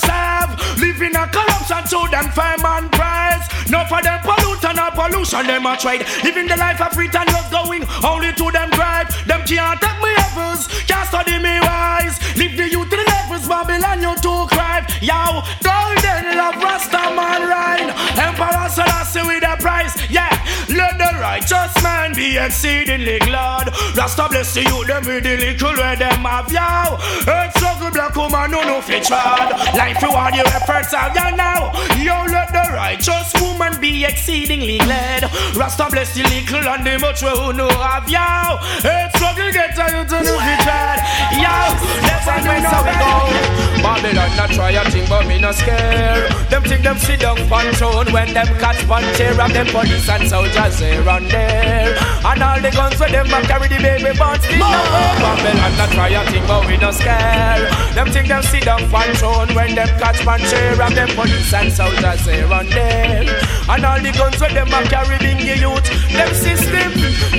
[1.03, 3.45] in a corruption to them fame and praise.
[3.71, 6.07] No for them pollute and pollution them a trade.
[6.25, 9.09] Living the life of free and just going only to them grave.
[9.27, 12.17] Them can't take me levels, can't study me wise.
[12.37, 14.87] Live the youth to the levels, Babylon you too cry.
[15.03, 17.89] Yo, golden love Rasta man reign.
[18.19, 20.31] Emperor Selassie with a price, yeah.
[20.69, 23.73] Let the righteous man be exceedingly glad.
[23.97, 26.99] Rasta bless the youth, them with the little where them have yo.
[27.27, 29.51] Earth struggle black woman no no fit trad.
[29.75, 31.73] Life you want your efforts have ya now.
[31.99, 35.25] Yo, let the righteous woman be exceedingly glad.
[35.57, 38.59] Rasta bless the little and the much who no have yo.
[38.85, 40.99] Earth struggle get to you to no fit trad.
[41.41, 41.55] Yo,
[42.07, 43.13] let's admit how we go.
[43.83, 46.29] Babylon not try a thing but me no scare.
[46.51, 50.09] Them think them sit down pan throne when them catch pan chair of them police
[50.09, 51.97] and soldiers here and there.
[52.25, 54.81] And all the guns where them a carry the baby born still no
[55.23, 57.65] Babylon not try a thing but we no scare.
[57.95, 61.53] Them think them sit down pan throne when them catch pan chair of them police
[61.53, 63.25] and soldiers here and there.
[63.69, 65.87] And all the guns where them a carry bingy youth.
[66.13, 66.93] Them system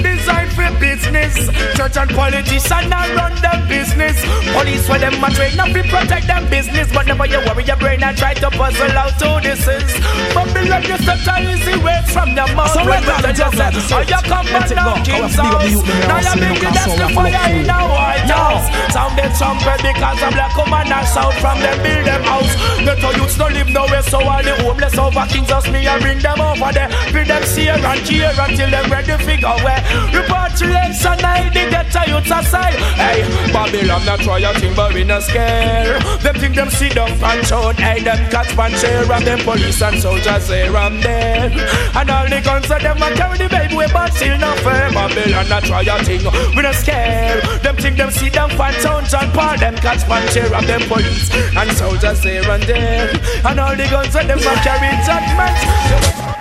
[0.03, 1.47] designed for business.
[1.77, 4.17] Church and politicians not run them business.
[4.51, 6.91] Police where them a train up to protect them business.
[6.91, 9.91] But never you worry your brain and try to puzzle out who this is.
[10.31, 12.71] Babylon you set a easy way from the mouth.
[12.71, 14.95] So right now, the tell you juggler, say, just Oh you come let back now.
[15.03, 15.83] King's How I big up the house.
[16.07, 17.79] Now here, you so bring you the can dance sound the like fire in a
[17.91, 18.67] white house.
[18.95, 22.53] Sound the trumpet because a black woman and shout from them build them house.
[22.79, 25.99] Get to youths don't live nowhere so all the homeless over King's house me and
[25.99, 26.89] bring them over there.
[27.11, 29.81] Bring them see and care until them ready figure where
[30.15, 32.79] repatriation I the get to youths aside.
[32.97, 33.21] Hey,
[33.51, 35.99] Babylon not try a thing but we not scare.
[36.19, 37.75] Them think them sit down and shout.
[37.75, 41.51] Hey, them catch pan chair and them police and soldiers here and there.
[41.95, 44.91] And all the guns of them a carry the baby way but still not fair.
[44.91, 46.23] Babylon not try a thing
[46.55, 47.41] we not scare.
[47.59, 49.57] Them think them sit down pan town John Paul.
[49.57, 53.09] Them catch pan chair and them police and soldiers here and there.
[53.45, 55.57] And all the guns of them a carry judgment.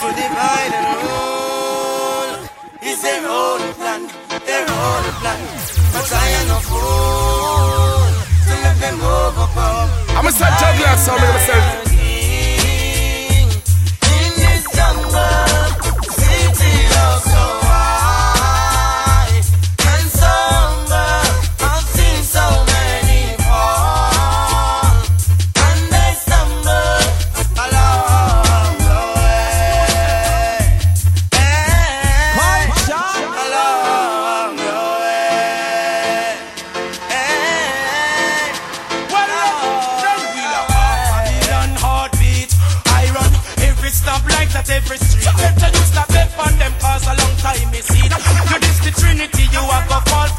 [0.01, 2.49] For divide and rule
[2.83, 4.09] is their own plan,
[4.47, 5.41] their own plan.
[5.93, 8.07] But I am no fool
[8.47, 9.91] to let them overcome.
[10.17, 11.65] I'm a set juggler, so I'm myself.
[14.07, 14.35] In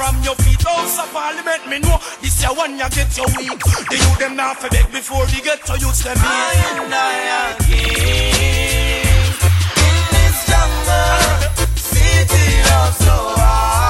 [0.08, 0.58] from your feet.
[0.68, 3.60] House of Parliament, me know this your one you get your weak.
[3.90, 7.56] The you them now for beg before we get to use them I and I
[7.64, 9.08] king
[9.88, 11.76] in this jungle.
[11.76, 13.87] City love so high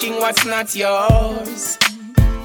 [0.00, 1.76] taking what's not yours.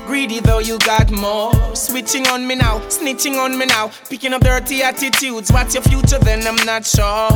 [0.06, 1.54] Greedy though you got more.
[1.76, 3.92] Switching on me now, snitching on me now.
[4.10, 5.52] Picking up dirty attitudes.
[5.52, 6.46] What's your future then?
[6.46, 7.30] I'm not sure.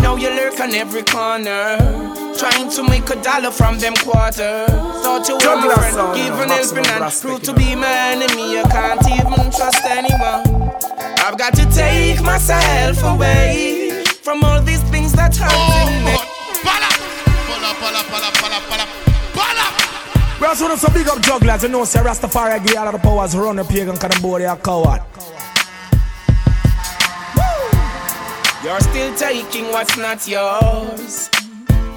[0.00, 1.78] Now you lurk on every corner.
[2.36, 4.68] Trying to make a dollar from them quarters.
[4.68, 8.58] Thought you were my friend, giving maximum helping and prove to be my enemy.
[8.58, 10.72] I can't even trust anyone.
[11.24, 16.35] I've got to take myself away from all these things that hurting me.
[20.46, 22.98] That's one of some big up jugglers, you know, say Rastafari give all of the
[23.00, 25.02] powers, run the pagan, cause them boy, they are coward.
[28.62, 31.30] You're still taking what's not yours.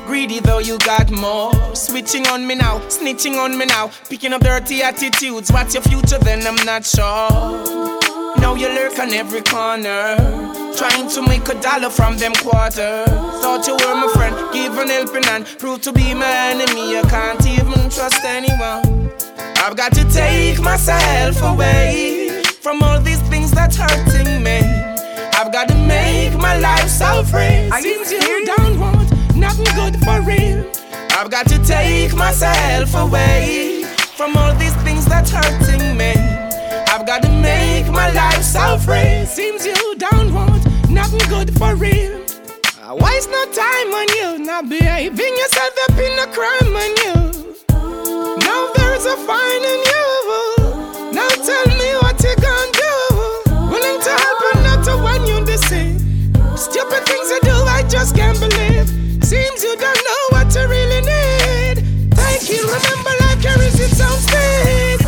[0.08, 1.54] Greedy though you got more.
[1.76, 3.92] Switching on me now, snitching on me now.
[4.10, 5.52] Picking up dirty attitudes.
[5.52, 6.48] What's your future then?
[6.48, 7.79] I'm not sure.
[8.50, 10.16] Now you lurk on every corner.
[10.76, 13.08] Trying to make a dollar from them quarters.
[13.44, 15.46] Thought you were my friend, give an helping hand.
[15.60, 19.12] Prove to be my enemy, I can't even trust anyone.
[19.64, 24.62] I've got to take myself away from all these things that's hurting me.
[25.38, 27.70] I've got to make my life so free.
[27.82, 30.66] Seems you don't want nothing good for real.
[31.12, 33.84] I've got to take myself away
[34.18, 36.29] from all these things that's hurting me.
[38.50, 39.26] So free.
[39.26, 42.26] Seems you don't want nothing good for real.
[42.82, 46.92] Uh, I waste no time on you, not behaving yourself up in a crime on
[47.04, 47.16] you.
[48.42, 50.08] Now there's a fine in you.
[51.14, 52.94] Now tell me what you gonna do.
[53.70, 56.02] Willing to help and not to when you deceive.
[56.58, 58.90] Stupid things you do, I just can't believe.
[59.24, 61.76] Seems you don't know what you really need.
[62.18, 65.06] Thank you, remember life carries its own speed.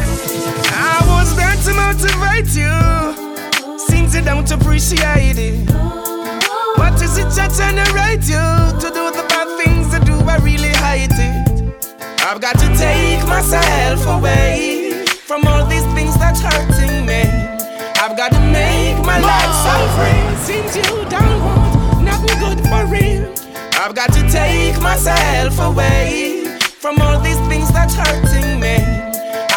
[0.78, 3.31] I was there to motivate you.
[4.22, 5.68] You don't appreciate it.
[6.78, 8.46] What is it that generate you
[8.78, 10.14] to do the bad things to do?
[10.30, 11.82] I really hate it.
[12.22, 17.26] I've got to take myself away from all these things that's hurting me.
[17.98, 20.22] I've got to make my life so free.
[20.46, 23.26] Seems you don't want nothing good for real.
[23.82, 28.86] I've got to take myself away from all these things that's hurting me.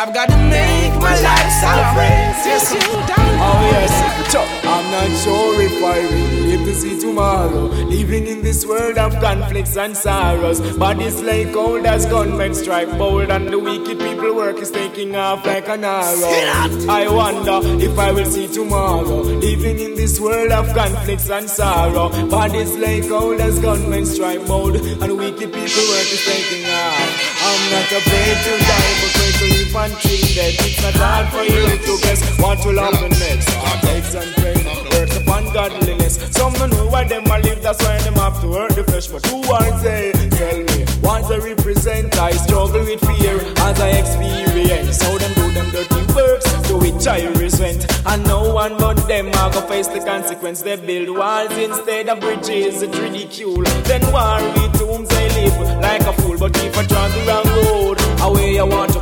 [0.01, 2.17] I've got to make my life so free.
[2.41, 6.99] Seems you don't Oh yes, Chuck, I'm not sure if I really live to see
[6.99, 7.65] tomorrow.
[7.95, 10.61] Living in this world of conflicts and sorrows.
[10.79, 15.45] Bodies like cold as gunmen strike bold, and the wicked people work is taking off
[15.47, 16.89] like an arrow.
[16.89, 19.21] I wonder if I will see tomorrow.
[19.49, 22.09] Living in this world of conflicts and sorrow.
[22.29, 27.09] Bodies like cold as gunmen strike bold, and the wicked people work is taking off.
[27.45, 30.67] I'm not afraid to die, but to live until death.
[30.67, 33.49] It's not hard for you to guess what will happen next.
[33.51, 36.15] Heartaches and pain, works upon godliness.
[36.33, 39.09] Some don't know why them a live, that's why them have to hurt the flesh.
[39.09, 40.13] But who wants they?
[40.13, 45.03] Tell me, once I represent, I struggle with fear as I experience.
[45.03, 47.87] How them do them dirty works, to which I resent.
[48.07, 50.63] And no one but them are gonna face the consequence.
[50.63, 53.65] They build walls instead of bridges, it's ridicule.
[53.85, 56.39] Then war with tombs they live like a fool.
[56.39, 59.01] But if I try the wrong road, away I want to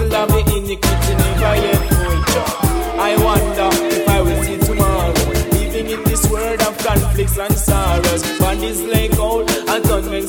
[0.00, 3.00] because the vessel of the iniquity never yet full.
[3.00, 5.12] I wonder if I will see tomorrow.
[5.52, 8.38] Living in this world of conflicts and sorrows.
[8.38, 10.26] Bodies lay cold and gunmen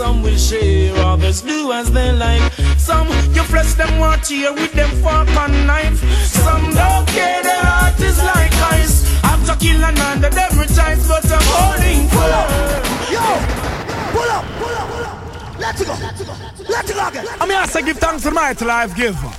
[0.00, 2.40] Some will share, others do as they like.
[2.78, 6.00] Some you flesh them want here with them fork and knife.
[6.24, 9.04] Some don't care, their heart is like ice.
[9.22, 12.48] After killing under them rejoice, but I'm holding firm.
[13.12, 13.20] Yo,
[14.16, 15.60] pull up, pull up, pull up.
[15.60, 16.34] Let it go, let it go,
[16.72, 17.26] let it go again.
[17.38, 19.30] I mean, I say give thanks to my life giver.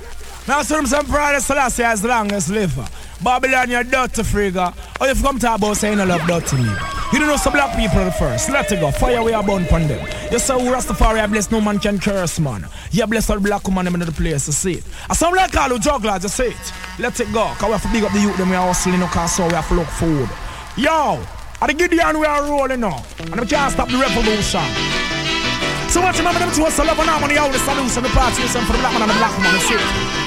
[0.46, 2.86] Now, some some pride of Selassie as long as liver.
[3.22, 4.74] Babylon, you're dirty frigga.
[5.00, 6.68] Or if you come to about saying I love dirty me.
[7.12, 8.48] You don't know some black people first.
[8.48, 8.90] Let it go.
[8.90, 10.00] Fire are born upon them.
[10.32, 12.66] You say who Rastafari I bless no man can curse man.
[12.90, 14.84] You bless all black woman in the place to see it.
[15.08, 16.72] And some like all who jugglers, you see it.
[16.98, 17.52] Let it go.
[17.58, 19.46] Cause we have to big up the youth them we are hustling no cause so
[19.46, 20.28] we have to look food.
[20.76, 21.22] Yo,
[21.60, 23.04] at the Gideon we are rolling now.
[23.20, 24.66] And we can't stop the revolution.
[25.92, 28.56] So much remember them two us love and harmony, all the solution, the party is
[28.56, 29.76] for the black man and the black woman, you see.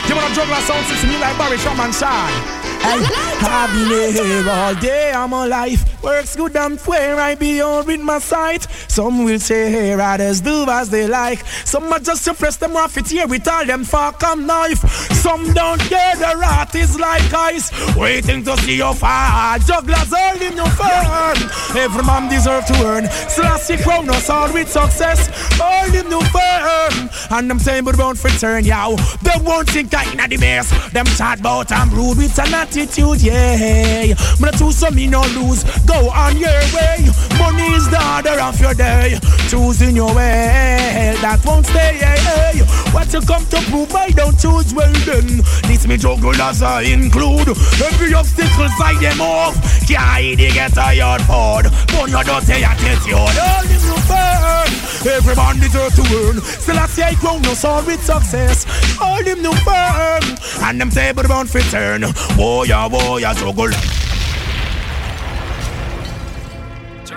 [0.08, 2.65] You want a juggler sound system, you like Barry, Shum and Shine.
[2.88, 5.95] I've been here all day, I'm alive.
[6.04, 8.68] Works good, I'm where I be on with my sight.
[8.88, 11.46] Some will say here, others do as they like.
[11.66, 14.80] Some are just to press them off it here with all them fuck and knife.
[15.14, 17.72] Some don't care, the rat is like ice.
[17.96, 19.58] Waiting to see your fire.
[19.60, 21.38] Jugglers all in your firm.
[21.76, 23.10] Every man deserve to earn.
[23.30, 25.30] Selassie crown us all with success.
[25.60, 27.10] Hold him new firm.
[27.32, 28.96] And them saying but won't return, yow.
[29.22, 30.94] They won't think I in the best.
[30.94, 34.14] Them chat I'm rude with an attitude, yeah.
[34.40, 35.64] But I choose so me no lose.
[35.86, 37.08] Go on your way.
[37.40, 39.20] Money is the order of your day.
[39.50, 41.98] Choosing your way, that won't stay.
[42.00, 42.16] Yeah,
[42.54, 42.66] yeah.
[42.94, 45.44] What you come to prove, I don't choose well then.
[45.68, 47.50] This me juggle as I include.
[47.50, 49.56] Every obstacle side them off.
[49.88, 51.66] Can't get tired hard.
[51.88, 53.16] But no don't say you.
[53.16, 54.72] All them no burn.
[55.06, 56.42] Every man deserve to earn.
[56.42, 58.66] Still I say I grow no sorry success.
[59.00, 60.24] All them no burn.
[60.64, 62.06] And them table bound for turn.
[62.38, 63.70] Warrior, warrior, juggle.
[63.72, 64.15] Check it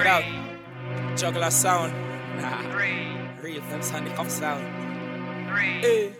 [0.08, 0.24] out.
[1.16, 1.92] Juggler sound.
[2.40, 2.64] Nah.
[3.42, 4.64] Real them Sandy Cup sound.
[5.48, 5.80] Three.
[5.84, 6.12] Hey.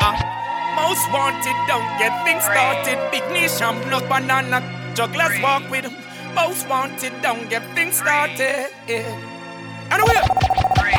[0.00, 0.16] Ah,
[0.76, 2.98] most wanted, don't get things started.
[3.10, 4.60] Big nation, block banana.
[4.94, 5.96] Jugglers walk with them.
[6.34, 8.68] Most wanted, don't get things started.
[8.86, 9.08] Yeah.
[9.90, 10.20] Anyway,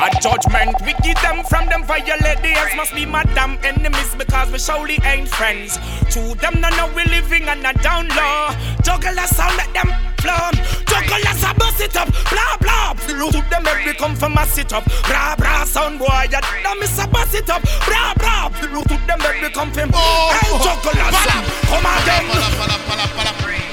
[0.02, 4.50] a judgment we give them from them violate the must be my damn enemies because
[4.50, 5.78] we surely ain't friends.
[6.14, 8.50] To them, no, no, we living on a down low.
[8.82, 10.54] Jugglers sound like them flum.
[10.86, 12.94] Jugglers a bust it up, blah blah.
[13.30, 15.64] To them every come from a sit up, blah blah.
[15.64, 18.48] Sound boy, ya them is a bust it up, blah blah.
[18.48, 19.90] To them every come from.
[19.94, 21.20] Oh, Hey, jugglers,
[21.68, 22.24] come again.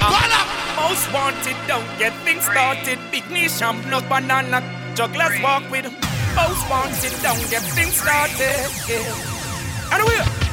[0.01, 0.57] Ah.
[0.77, 2.99] Most wanted, don't get things started.
[3.11, 4.61] Big nation, not banana.
[4.95, 5.85] Jugglers walk with.
[6.35, 8.69] Most wanted, don't get things started.
[8.87, 9.93] Yeah.
[9.93, 10.46] Anyway.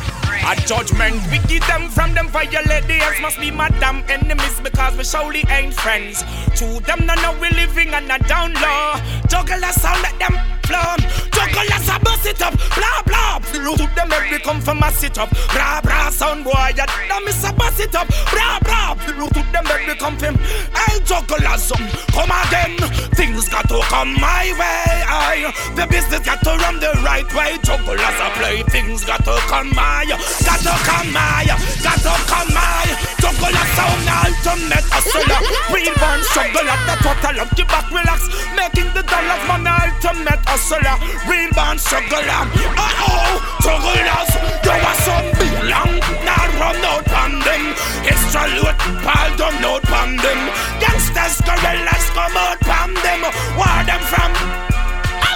[0.46, 4.60] A judgment we give them from them violate the ends must be my damn enemies
[4.62, 6.22] because we surely ain't friends.
[6.58, 8.94] To them, no, no, we living on a down low.
[9.28, 10.98] Jugglers sound like them plum.
[11.32, 13.38] Jugglers a bust it up, blah blah.
[13.38, 16.10] Through them every come from a sit up, blah blah.
[16.10, 18.94] Sound boy, ya them is a bust it up, blah blah.
[19.04, 20.36] Through them every come from.
[20.74, 22.76] Hey jugglers, um, come again.
[23.14, 25.02] Things got to come my way.
[25.06, 27.58] I, the business got to run the right way.
[27.62, 31.44] Jugglers a play, things got to come my, got to come my,
[31.82, 32.86] got to come my.
[33.20, 35.40] Jugglers sound ultimate hustler.
[35.72, 40.42] Real born struggle at the total of the back relax, making the dollars money ultimate
[40.48, 40.96] hustler.
[41.28, 42.44] Real born struggler.
[42.76, 44.30] Uh oh, jugglers.
[44.64, 45.94] You are some big long,
[46.24, 47.64] now run out on them.
[48.04, 50.40] Extra load, pal done out on them.
[50.80, 53.22] Gangsters, gorillas come out on them.
[53.56, 54.32] Where them from?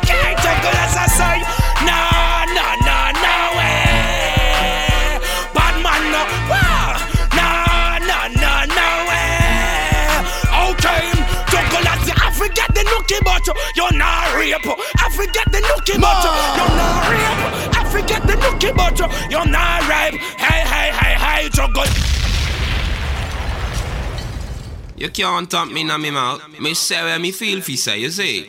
[0.00, 1.36] Okay, jugglers, I say.
[1.86, 2.17] Nah,
[13.74, 14.54] you're not rape.
[14.96, 16.24] I forget the nookie, but
[16.58, 17.76] you're not rape.
[17.76, 18.98] I forget the nookie, but
[19.30, 20.20] you're not rape.
[20.38, 21.84] Hey, hey, hey, hey, juggle.
[24.96, 26.42] You can't talk me in my mouth.
[26.60, 28.48] Me say where me feel fi say, you see.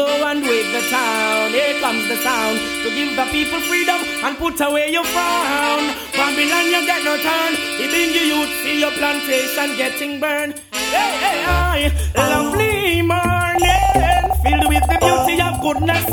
[0.00, 4.36] Go and wake the town, here comes the sound To give the people freedom and
[4.38, 9.76] put away your frown Babylon you get no turn, even you youth see your plantation
[9.76, 10.60] getting burned
[12.16, 16.06] Lovely morning Filled with the beauty of goodness.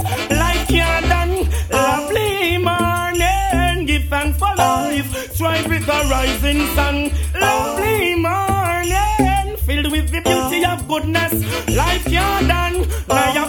[0.69, 3.86] You're done Lovely morning,
[4.34, 11.34] for life Strive with the rising sun Lovely morning Filled with the beauty of goodness.
[12.07, 13.45] You're done Now you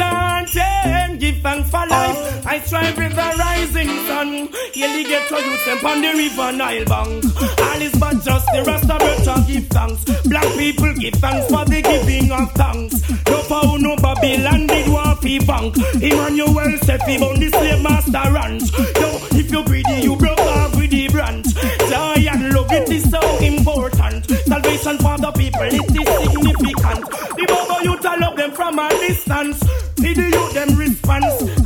[0.00, 1.01] on ten Give
[1.42, 2.46] thanks for life.
[2.46, 4.48] I strive the rising sun.
[4.74, 7.24] Yearly get to youth them on the river Nile bank
[7.60, 10.04] All is but just the rest of it give thanks.
[10.28, 12.94] Black people give thanks for the giving of thanks.
[13.26, 15.76] No power no Babylon did waffy bank.
[16.02, 18.70] Emmanuel set him on the slave master ranch.
[18.72, 21.46] Yo, if you greedy you broke off with the branch.
[21.90, 24.30] Joy and love it is so important.
[24.46, 27.02] Salvation for the people it is significant.
[27.36, 29.62] The Bobo youth I love them from a distance
[30.02, 31.61] See the youth them response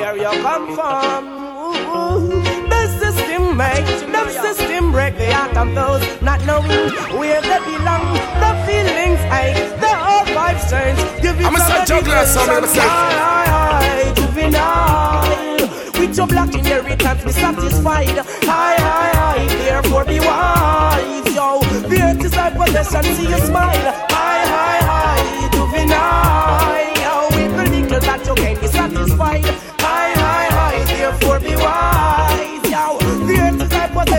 [0.00, 1.22] where you come from.
[1.28, 2.42] Ooh,
[2.72, 6.88] The system makes the system break the heart of those not knowing
[7.18, 8.04] where they belong.
[8.42, 10.98] The feelings ache, the whole vibes change.
[11.22, 12.74] Give it I'm a juggler, so I'm gonna patience.
[12.74, 15.68] say- Aye, aye, juvenile.
[15.98, 18.16] With your black inheritance, be satisfied.
[18.50, 21.34] High, high, high, therefore be wise.
[21.34, 23.92] Yo, the is thy possession, see you smile.
[24.16, 26.80] High, high, high, juvenile.
[27.04, 29.44] Yo, with the little that you can be satisfied.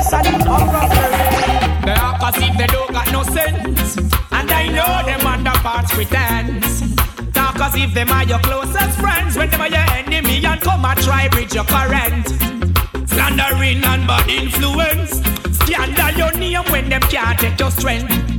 [0.09, 1.61] Thy possession, of prosperity.
[2.19, 3.97] Cause if they don't got no sense
[4.31, 6.95] And I know them the parts pretense.
[7.33, 10.85] Talk as if them are your closest friends when them are your enemy and come
[10.85, 12.27] and try bridge your current.
[13.09, 15.21] Slandering and bad influence.
[15.57, 18.30] Scandal your name when them can't take your strength.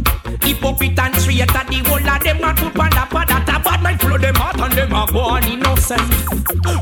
[0.42, 3.82] Hypocrite and traitor, the whole of them a put on the pad that a bad
[3.82, 6.10] mind flow them out and them a go innocent.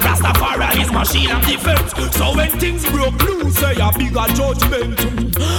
[0.01, 4.97] Rastafari is machine of defense, so when things broke loose, say a bigger judgment.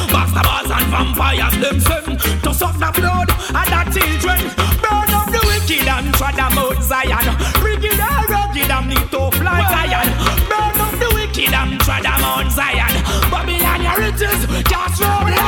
[0.09, 4.39] Bastards and vampires them send to suck the blood of the children.
[4.81, 7.27] Burn up the wicked and trod them out Zion.
[7.63, 10.09] Wicked and rugged and need to fly iron.
[10.49, 12.93] Burn up the wicked and trod them out Zion.
[13.29, 15.40] Babylon your riches, cast from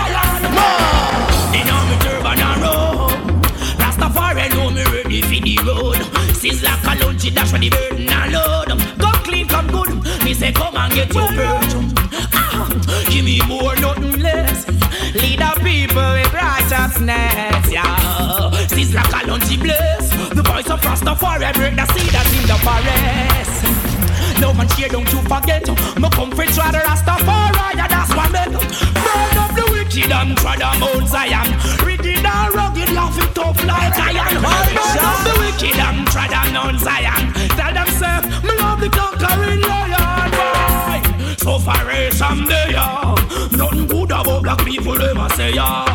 [6.53, 8.67] Sizzla Kalonji dash for the burden load.
[8.99, 9.89] Come clean, come good.
[10.23, 11.91] Me say come and get your burden.
[12.31, 12.69] Ah,
[13.09, 14.67] give me more, nothing less.
[15.15, 18.51] Lead the people with righteousness, yeah.
[18.69, 20.09] Sizzla Kalonji bless.
[20.29, 24.39] The voice of Rastafari break the seed that's in the forest.
[24.39, 25.67] Love and share, don't you forget.
[25.97, 28.59] Me come for try the Rastafari, that's what me do.
[28.93, 31.92] Burn up the wicked and try the Mount Zion.
[32.25, 34.41] And rugged, laughing tough like iron.
[34.41, 37.33] Burn up the wicked and try the Mount Zion.
[37.57, 41.35] Tell them, say, me love the conquering lion, boy.
[41.37, 43.15] So far as someday, yeah.
[43.57, 45.85] Nothing good about black people, them I say, yeah.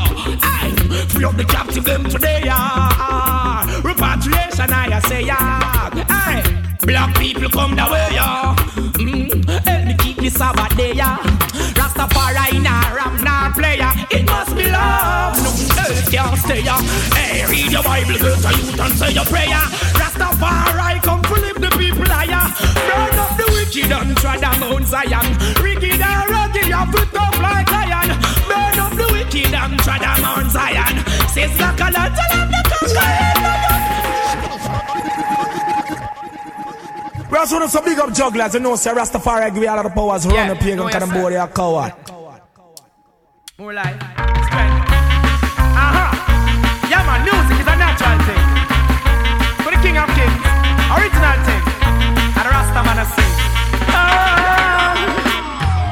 [0.43, 3.81] Aye, free up the captive them today, yeah.
[3.83, 5.91] Repatriation, I say, yeah.
[6.09, 6.43] Aye.
[6.83, 8.57] Black people come the way, yeah.
[8.99, 9.88] Mm,
[10.29, 11.17] this Sabbath day, yeah.
[11.79, 13.91] Rastafari nah rap nah player.
[14.11, 15.37] It must be love.
[15.43, 16.81] Nothing else can stay, yeah.
[17.17, 19.65] Hey, read your Bible, go to youth and say your prayer.
[20.01, 22.45] Rastafari come to lift the people higher.
[22.89, 25.27] Burn up the wicked and try the Mount Zion.
[25.63, 28.09] Wicked and rugged, you put up like iron.
[28.49, 30.95] Burn up the wicked and try the Mount Zion.
[31.33, 33.38] Says Gakala, tell them the conquering
[37.31, 39.85] We also know some big up jugglers, you know, say Rastafari give you all of
[39.85, 41.13] the powers, run Yeah, know kind of yourself.
[41.13, 41.93] boy, you a coward.
[43.59, 43.97] More like
[44.49, 44.89] strength.
[45.77, 46.07] Aha!
[46.89, 48.45] Yeah, man, music is a natural thing.
[49.61, 50.41] For the king of kings,
[50.89, 51.65] original thing.
[52.33, 53.35] And the Rasta man sing.
[53.93, 54.97] Oh,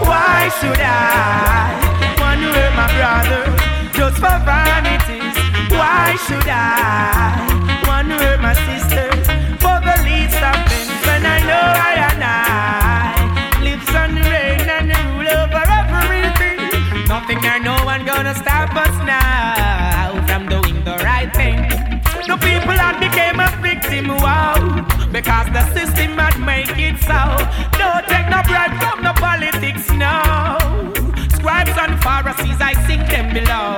[0.08, 1.76] why should I
[2.16, 3.44] want to hurt my brother
[3.92, 5.36] just for vanities?
[5.68, 9.04] Why should I want to hurt my sister
[11.66, 13.16] I and I
[13.66, 14.24] lives on the
[14.76, 16.58] and rule over everything.
[17.08, 21.58] Nothing no one gonna stop us now from doing the right thing.
[22.26, 27.20] The people became a victim, wow, because the system had make it so.
[27.78, 30.92] Don't take no bread from the politics, no.
[31.36, 33.75] Scribes and Pharisees, I sink them below.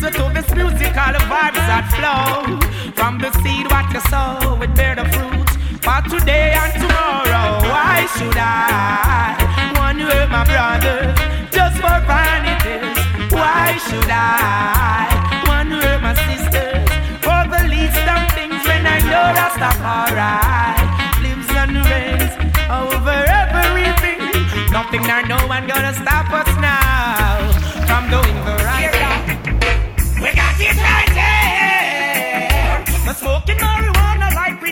[0.00, 2.56] Listen to this musical vibes that flow.
[2.94, 5.48] From the seed what you sow, it bear the fruit.
[5.84, 9.36] For today and tomorrow, why should I
[9.76, 11.12] want to hurt my brother
[11.52, 12.96] just for vanities?
[13.28, 15.04] Why should I
[15.44, 16.88] want to hurt my sisters
[17.20, 19.36] for the least of things when I know
[19.84, 20.80] alright?
[21.20, 22.32] Lives and reigns
[22.72, 24.20] over everything.
[24.72, 27.52] Nothing nor no one gonna stop us now
[27.84, 28.59] from doing the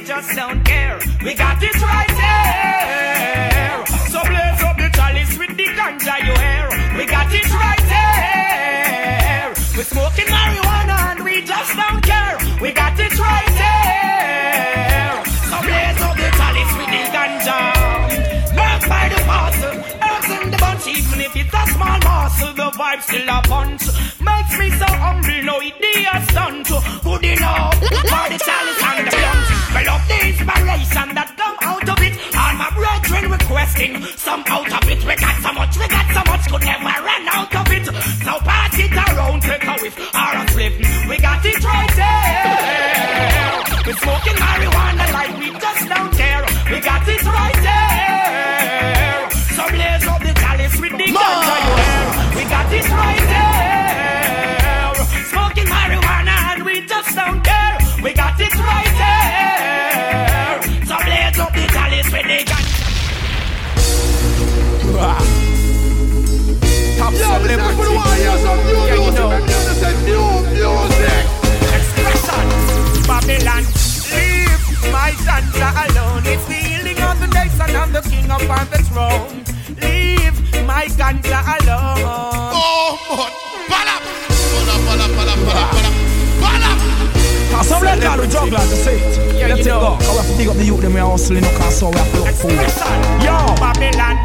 [0.08, 0.98] just don't care.
[1.22, 3.84] We got it right there.
[4.08, 6.66] So blaze up the chalice with the ganja you hear.
[6.96, 9.52] We got it right there.
[9.76, 12.38] We smoking marijuana and we just don't care.
[12.62, 15.12] We got it right there.
[15.50, 17.58] So blaze up the chalice with the ganja.
[18.56, 19.74] Burn by the parcel,
[20.08, 20.86] herbs in the bunch.
[20.88, 23.84] Even if it's a small morsel, the vibe still a punch.
[24.24, 26.68] Makes me so hungry, no idiot stunt.
[44.08, 46.42] Smoking marijuana like we just don't care.
[46.70, 49.28] We got it right there.
[49.56, 52.06] So blaze up the chalice with the ganja you hear.
[52.36, 54.94] We got it right there.
[55.32, 57.74] Smoking marijuana and we just don't care.
[58.02, 60.56] We got it right there.
[60.88, 62.76] So blaze up the chalice with the ganja.
[66.98, 69.18] Top Yo, this is the one years of Yeah, you music.
[69.18, 69.30] know.
[69.48, 71.37] music, music.
[75.28, 76.22] stanza alone.
[76.24, 79.44] It's the healing of the nation and the king upon the throne.
[79.76, 82.52] Leave my ganja alone.
[82.56, 83.32] Oh, mon.
[83.68, 84.02] Balap!
[84.52, 85.94] Balap, balap, balap, balap, balap.
[86.42, 86.78] Balap!
[87.52, 89.36] Cause some red guy with jugglers, you see it.
[89.36, 89.98] Yeah, Let's you know.
[90.00, 90.08] go.
[90.08, 91.96] I have to dig up the youth, them we are hustling, no cause so we
[91.96, 92.48] have to look for.
[93.24, 93.36] Yo!
[93.60, 94.16] Babylon!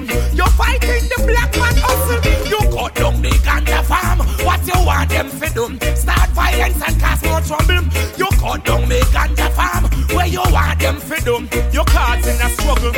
[0.00, 0.36] Me fi do.
[0.36, 2.48] You fighting the black man hustle.
[2.48, 4.18] You cut down me ganja farm.
[4.44, 5.78] What you want them fi them?
[5.96, 7.84] Start violence and cause more trouble.
[8.16, 11.48] You cut down me ganja farm where you want them fi them?
[11.72, 12.92] You causing a struggle.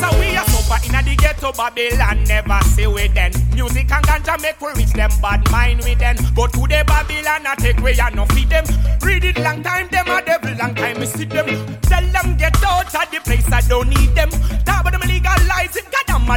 [0.00, 2.24] So we are suffer in a the ghetto Babylon.
[2.24, 3.32] Never see with them.
[3.54, 6.16] Music and ganja make we reach them bad mind with them.
[6.34, 8.64] But to the Babylon I take way and no feed them.
[9.02, 11.46] Read it long time them a devil long time me see them.
[11.82, 14.30] Tell them get out of the place I don't need them.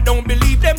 [0.08, 0.78] Don't believe them.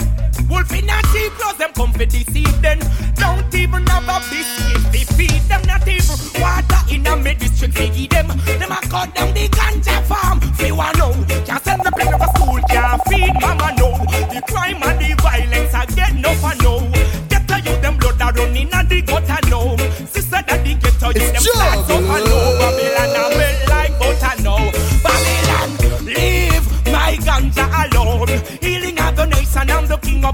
[0.49, 2.79] Wolf in a cheap clothes them come for deceive them.
[3.15, 5.61] Don't even have a biscuit they feed them.
[5.67, 8.29] Not even water in a mid district they eat them.
[8.29, 10.41] Them a cut down the ganja farm.
[10.57, 11.13] Fi one know.
[11.45, 12.59] Can't send the plane of a school.
[12.71, 13.89] Can't feed mama no.
[14.33, 16.91] The crime and the violence I get no for no.
[17.29, 19.48] Get to you them blood a running and the gutter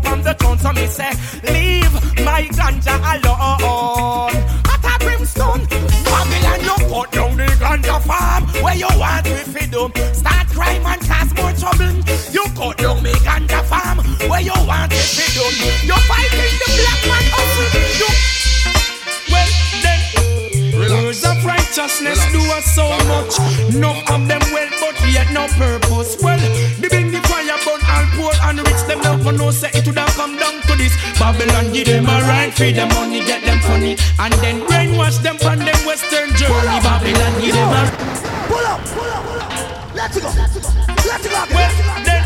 [0.04, 0.58] upon the throne.
[0.58, 1.10] So me say
[1.52, 1.92] leave
[2.24, 4.36] my ganja alone.
[4.72, 5.66] At a brimstone.
[6.04, 9.90] Babylon you cut down the ganja farm where you want me fi do.
[10.12, 11.94] Start crime and cause more trouble.
[12.32, 13.98] You cut down me ganja farm
[14.28, 15.44] where you want me fi do.
[15.88, 17.70] You fighting the black man hustle.
[18.00, 18.10] You
[19.32, 19.50] well
[19.82, 20.00] then.
[20.74, 23.34] Words of righteousness do us so much.
[23.74, 26.16] No of them well, but yet no purpose.
[26.22, 26.40] Well,
[29.44, 30.94] them now for no say it would have come down to this.
[31.18, 35.38] Babylon give them a right, feed them money, get them funny, and then brainwash them
[35.38, 36.80] from them western journey.
[36.80, 37.82] Babylon give them a
[38.48, 39.94] Pull up, pull up, pull up.
[39.94, 40.68] Let's go, let's go,
[41.06, 41.54] let's go.
[41.54, 41.72] well,
[42.04, 42.24] then,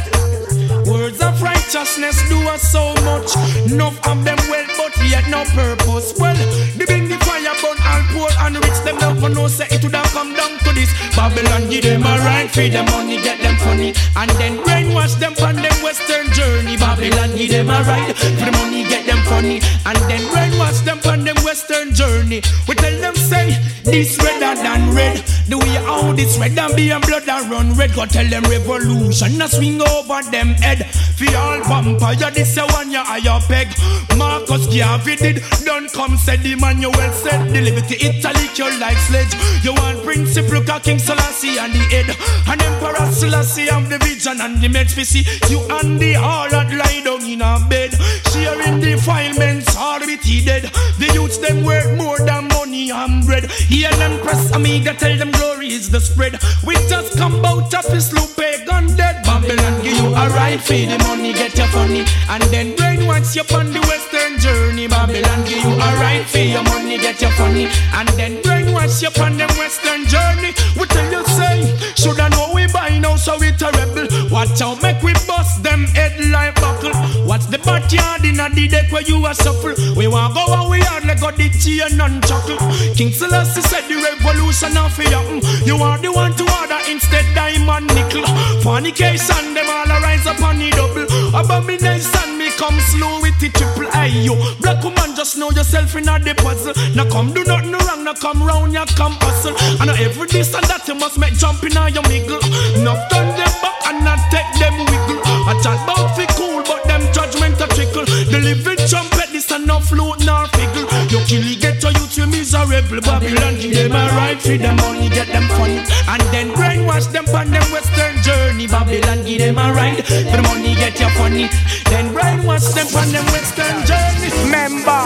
[0.86, 3.36] Words of righteousness do us so much.
[3.70, 6.14] Enough of them well, but yet no purpose.
[6.18, 6.36] Well,
[6.76, 9.82] the bring the fire burn all poor and rich them now for no say it
[9.82, 10.90] would have come down to this.
[11.16, 15.34] Babylon give them a right, feed them money, get them funny, and then brainwash them
[15.34, 16.76] from them western journey.
[16.76, 20.98] Babylon give them a right, for the money, get them funny, and then brainwash them
[20.98, 22.42] from them western journey.
[22.66, 25.18] We tell them say this redder than red.
[25.48, 27.94] The way how this red and be and blood and run red.
[27.94, 30.86] Go tell them revolution a swing over them head.
[31.16, 33.68] For all vampire, this a one ya higher peg.
[34.16, 37.52] Marcus Garvey did done come said the man said.
[37.52, 39.32] Deliver to Italy, you like sledge.
[39.64, 42.08] You want Prince Ibrahim, King Selassie and the head.
[42.46, 45.24] And Emperor Selassie have the vision and the meds for see.
[45.48, 47.94] You and the harlot lie down in a bed.
[48.32, 50.64] Sharing defilements, all with he dead.
[50.98, 53.50] The youths them work more than money and bread.
[53.50, 56.38] Hear them press amiga, tell them glory is the spread.
[56.66, 59.24] We just come out of his loop, pagan dead.
[59.24, 62.04] Babylon give you a right feed the money, get your funny.
[62.28, 64.88] And then brainwash you on the western journey.
[64.88, 67.68] Babylon give you a right feed your money, get your funny.
[67.94, 70.54] And then brainwash you on them western journey.
[70.78, 74.06] We tell you say, should I know we buy now, so we rebel.
[74.30, 76.94] Watch out, make we bust them head like buckle.
[77.26, 79.74] What's the backyard in a the deck where you a shuffle?
[79.96, 82.58] We want go and we hard like got the chain and chuckle.
[82.94, 85.40] King Selassie said the revolution of happen.
[85.66, 88.24] You are the one to order instead diamond nickel.
[88.62, 91.06] Fornication, them all arise upon the double.
[91.34, 94.36] Abomination, me come slow with the triple I you.
[94.60, 96.74] Black woman, just know yourself in a the puzzle.
[96.94, 99.56] Now come do nothing wrong, now come round, ya come hustle.
[99.80, 102.42] And every this and that you must make jump in your miggle.
[102.78, 105.20] Enough turn them back and not take them wiggle.
[105.48, 108.04] I chat bout fi cool, but them judgment a trickle.
[108.04, 110.86] The living trumpet, this and no flute nor fickle.
[111.10, 113.00] You kill it, get your youth, you miserable.
[113.00, 115.82] Babylon, give them a right for them money, get them funny.
[116.08, 118.17] And then brainwash them on them western
[118.48, 118.66] journey.
[118.66, 121.48] Babylon, give them a right for the money, get you funny.
[121.90, 124.30] Then brainwash them on them western journey.
[124.44, 125.00] Remember,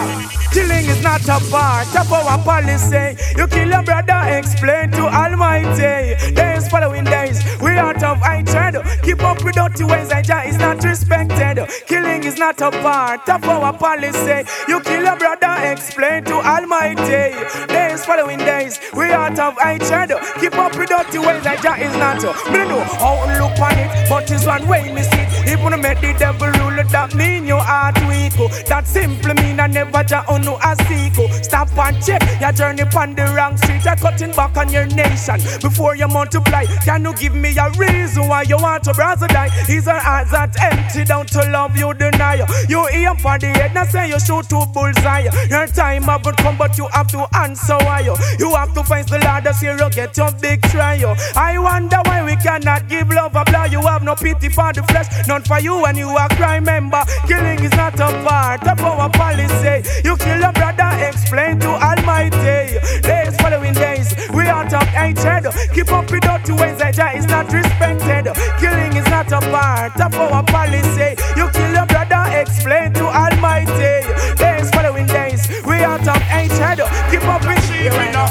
[0.53, 3.17] killing is not a part of our policy.
[3.37, 6.35] You kill your brother, explain to Almighty.
[6.35, 8.83] Days following days, we are out of hatred.
[9.03, 11.67] Keep up with dirty ways, and is not respected.
[11.87, 14.49] Killing is not a part of our policy.
[14.69, 17.35] You kill your brother, explain to Almighty.
[17.67, 20.11] Days following days, we are out of hatred.
[20.41, 22.23] Keep up with dirty ways Jah is not.
[22.53, 25.32] Me know how look on it, but it's one way me see.
[25.53, 28.33] If you make the devil rule, that mean your heart weak.
[28.67, 31.13] That simply mean I never Jah on a seek.
[31.45, 33.85] Stop and check your journey on the wrong street.
[33.85, 36.65] You're cutting back on your nation before you multiply.
[36.85, 39.51] Can you give me a reason why you want to brother die?
[39.69, 42.47] Is our heart that empty down to love you deny?
[42.69, 45.29] You aim for the head, now say you shoot to bullseye.
[45.51, 48.15] Your time haven't come, but you have to answer why you.
[48.53, 51.17] Have to face the this year, you get your big trial.
[51.35, 53.65] I wonder why we cannot give love a blow.
[53.65, 55.09] You have no pity for the flesh,
[55.43, 57.03] none for you and you are crime member.
[57.27, 59.89] Killing is not a part of our policy.
[60.05, 62.79] You kill your brother, explain to Almighty.
[63.03, 65.47] Days following days, we out of hatred.
[65.75, 68.33] Keep up with dirty ways, that is not respected.
[68.61, 71.17] Killing is not a part of our policy.
[71.37, 74.07] You kill your brother, explain to Almighty.
[74.37, 76.81] Days following days, we out of hatred.
[77.11, 78.31] Keep up with shit, we not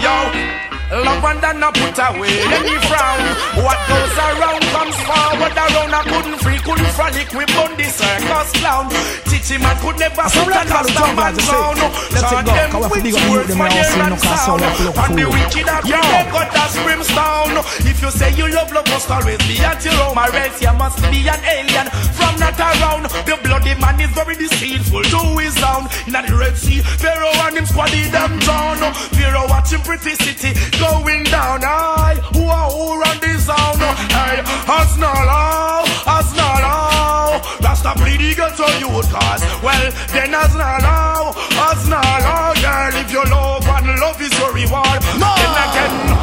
[0.00, 0.56] Yo.
[0.86, 2.30] Love and I put away,
[2.62, 3.18] me frown.
[3.58, 5.92] What goes around comes forward around.
[5.94, 8.86] I couldn't free, couldn't frolic with Bundy circus clown.
[9.26, 11.76] Teaching man could never sit and cast a man down.
[12.16, 14.62] Chant them with words for their and sound.
[14.62, 17.56] And the wicked are bring their God as brimstone.
[17.86, 20.18] If you say you love love, must always be at your home.
[20.18, 21.86] Or else you must be an alien
[22.16, 23.08] from not around.
[23.26, 25.88] The bloody man is very deceitful to his sound.
[26.06, 28.78] In the Red Sea, Pharaoh and him squaddy them drown.
[29.14, 31.60] Pharaoh watching pretty city going down.
[31.64, 33.80] I who are who run this sound?
[34.12, 35.26] Hey, has not
[35.56, 37.40] law, has not law.
[37.64, 39.42] Rasta bleed the ghetto youth cause.
[39.64, 42.52] Well, then has not law, has not law.
[42.64, 45.00] Girl, if you love and love is your reward.
[45.22, 45.30] No.
[45.40, 46.15] Then again,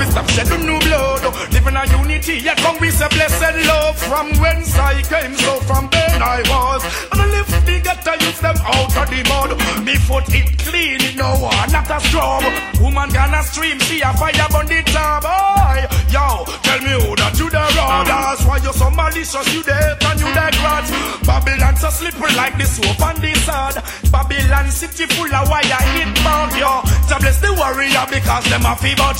[0.00, 1.22] and stop shedding new blood.
[1.52, 3.96] Living a unity, yet come with a blessed love.
[3.98, 6.82] From whence I came, so from then I was.
[7.12, 9.50] And I lift the ghetto youth them out of the mud.
[9.84, 12.44] Me foot it clean, no one, not a scrub.
[12.80, 15.22] Woman gonna stream, see a fire on the top.
[15.26, 15.80] Boy,
[16.14, 17.58] yo, tell me who that you the.
[17.58, 20.90] That's why you're so malicious, you the and you the grudge.
[21.26, 23.82] Babylon so slippery like the soap and the sod.
[24.12, 26.82] Babylon city full of wire, hit mount, yo.
[27.08, 29.16] To bless the warrior because them a fee but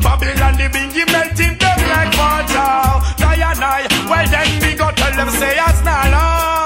[0.00, 3.02] Babylon the bingy melting them like water.
[3.18, 6.61] Diana, well then we go tell them say it's not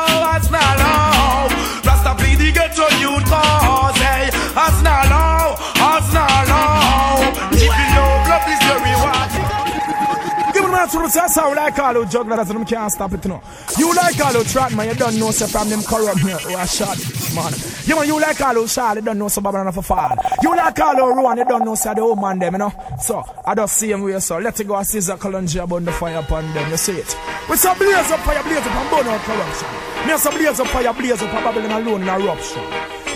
[10.87, 13.13] Give them that to the test how like all who jugglers and them can't stop
[13.13, 13.43] it, know.
[13.79, 16.67] You like all who track, man, you don't know, say, from them corrupt, man, are
[16.67, 16.99] shot,
[17.35, 17.53] man.
[17.87, 20.15] You man, you like all shot, you don't know, so Babylon for fall.
[20.43, 22.73] You like all who run, you don't know, say, the old man them, you know.
[23.01, 26.19] So, I just see him way, so let it go Sizzla Kalonji about the fire
[26.19, 27.17] upon them, you see it.
[27.51, 29.69] We say blaze up fire, blaze up and burn out corruption.
[30.07, 32.63] Me say blaze up fire, blaze up and Babylon alone in eruption.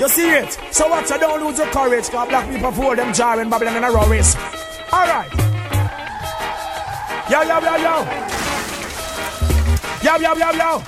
[0.00, 0.58] You see it?
[0.72, 3.84] So watch, you don't lose your courage, cause black people for them jarring Babylon in
[3.84, 4.38] a risk.
[4.92, 5.79] Alright.
[7.30, 8.04] Yo, yo, yo, yo.
[10.02, 10.82] Yo, yo, yo, yo.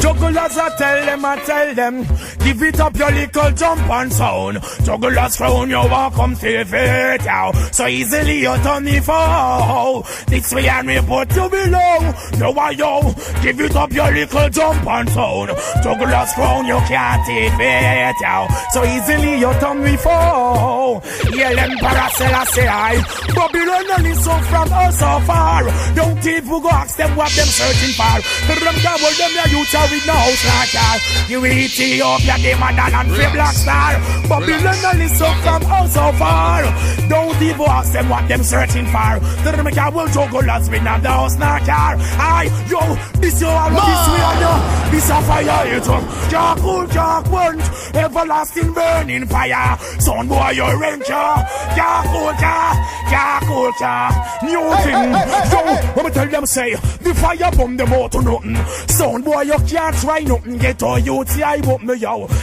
[0.00, 2.04] Jugglers, I tell them, I tell them,
[2.46, 4.58] give it up your little jump and sound.
[4.84, 7.52] Jugglers frown, you walk come to it, yo.
[7.72, 11.98] So easily you turn me for This way and me put you below.
[12.38, 13.02] No, I yo,
[13.42, 15.50] give it up your little jump and sound.
[15.82, 18.46] Jugglers frown, you can't take it, yo.
[18.70, 21.02] So easily you turn me for
[21.34, 23.02] Yeah, Emperor Selassie, I.
[23.34, 25.64] Babylon only so from us so far.
[25.94, 28.16] Don't even go ask them what them searching for.
[28.46, 31.26] Them double them, their youth are with no house like that.
[31.28, 33.92] You Ethiopia, them and and free black star.
[34.28, 36.62] Babylon only so from us so far.
[37.08, 39.20] Don't even ask them what them searching for.
[39.44, 41.96] Them make a will juggle us with not the house nor car.
[42.18, 42.80] Aye, yo,
[43.20, 44.90] this you all this way I know.
[44.90, 46.30] This a fire it up.
[46.30, 47.94] Can't cool, can't quench.
[47.94, 49.78] Everlasting burning fire.
[50.00, 51.42] Son boy, you rank ya.
[51.74, 52.78] Can't cool, can't,
[53.10, 54.42] can't cool, can't.
[54.42, 55.12] New thing.
[55.52, 55.60] Yo,
[55.96, 58.56] let me tell them say, the fire bomb them out to nothing.
[58.88, 60.58] Son boy, you can't try nothing.
[60.58, 61.94] Get all you TI up me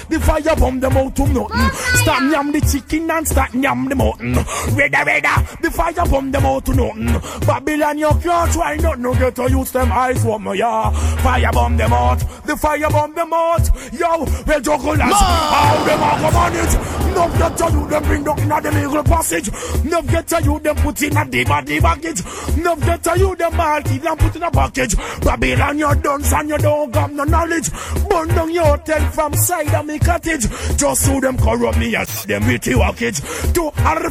[0.10, 1.48] The fire bomb them out to nothing.
[1.54, 1.70] Oh,
[2.02, 4.34] stop yam the chicken and start yam the mutton.
[4.34, 7.48] Redda, redda, the fire bomb them out to nothing.
[7.48, 9.02] Babylon, you can't try nothing.
[9.02, 10.92] No get to use them eyes what me ya.
[10.92, 12.20] Fire bomb them out.
[12.46, 13.70] The fire bomb them out.
[13.94, 15.00] Yo, well jugglers.
[15.00, 17.04] How them a come on it.
[17.14, 19.50] No get to you them bring in a the legal passage.
[19.84, 22.22] No get to you them put in a the body baggage.
[22.58, 24.96] No get to you them multi them put in a package.
[25.22, 27.70] Babylon, you done and you don't got no knowledge.
[28.10, 30.48] Burn down your hotel from side of me cottage.
[30.78, 33.20] Just so them corrupt me as them with the package.
[33.54, 34.10] To our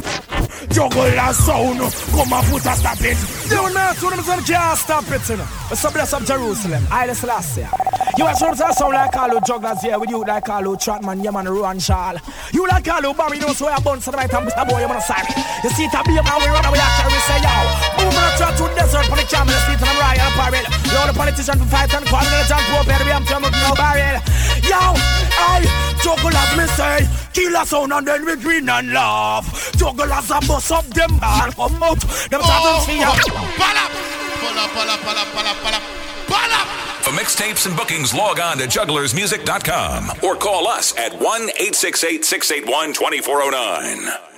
[0.69, 1.79] juggle sound.
[1.79, 3.17] Come and put a stop it.
[3.49, 5.47] You know, to them, some can't stop it, you know.
[5.69, 6.83] But some Jerusalem.
[6.91, 7.69] I just last year.
[8.17, 11.31] You are sort of sound like Carlo Jugglers here with you like Carlo Trotman, yeah
[11.31, 12.13] man, Ruan Shaw.
[12.53, 14.69] You like Carlo Barry, you know, so I bounce to the right and Mr.
[14.69, 15.25] Boy, you're gonna sign
[15.63, 17.55] You see a be about we run away, actually, we say, yo.
[17.97, 20.61] Move on to the desert, for the camera, the street, and I'm right, and apparel.
[20.61, 23.73] You know, the politician to fight and call, and the rope, and I'm telling no
[23.73, 24.21] barrel.
[24.61, 24.93] Yo,
[25.43, 29.73] I juggle as me say, kill a sound and then we green and laugh.
[29.77, 31.99] Juggle as a bus up them ball, come out,
[32.29, 33.09] them oh, see ya.
[33.09, 36.03] Up, pull up, pull up, pull up.
[37.03, 42.93] For mixtapes and bookings, log on to jugglersmusic.com or call us at 1 868 681
[42.93, 44.32] 2409.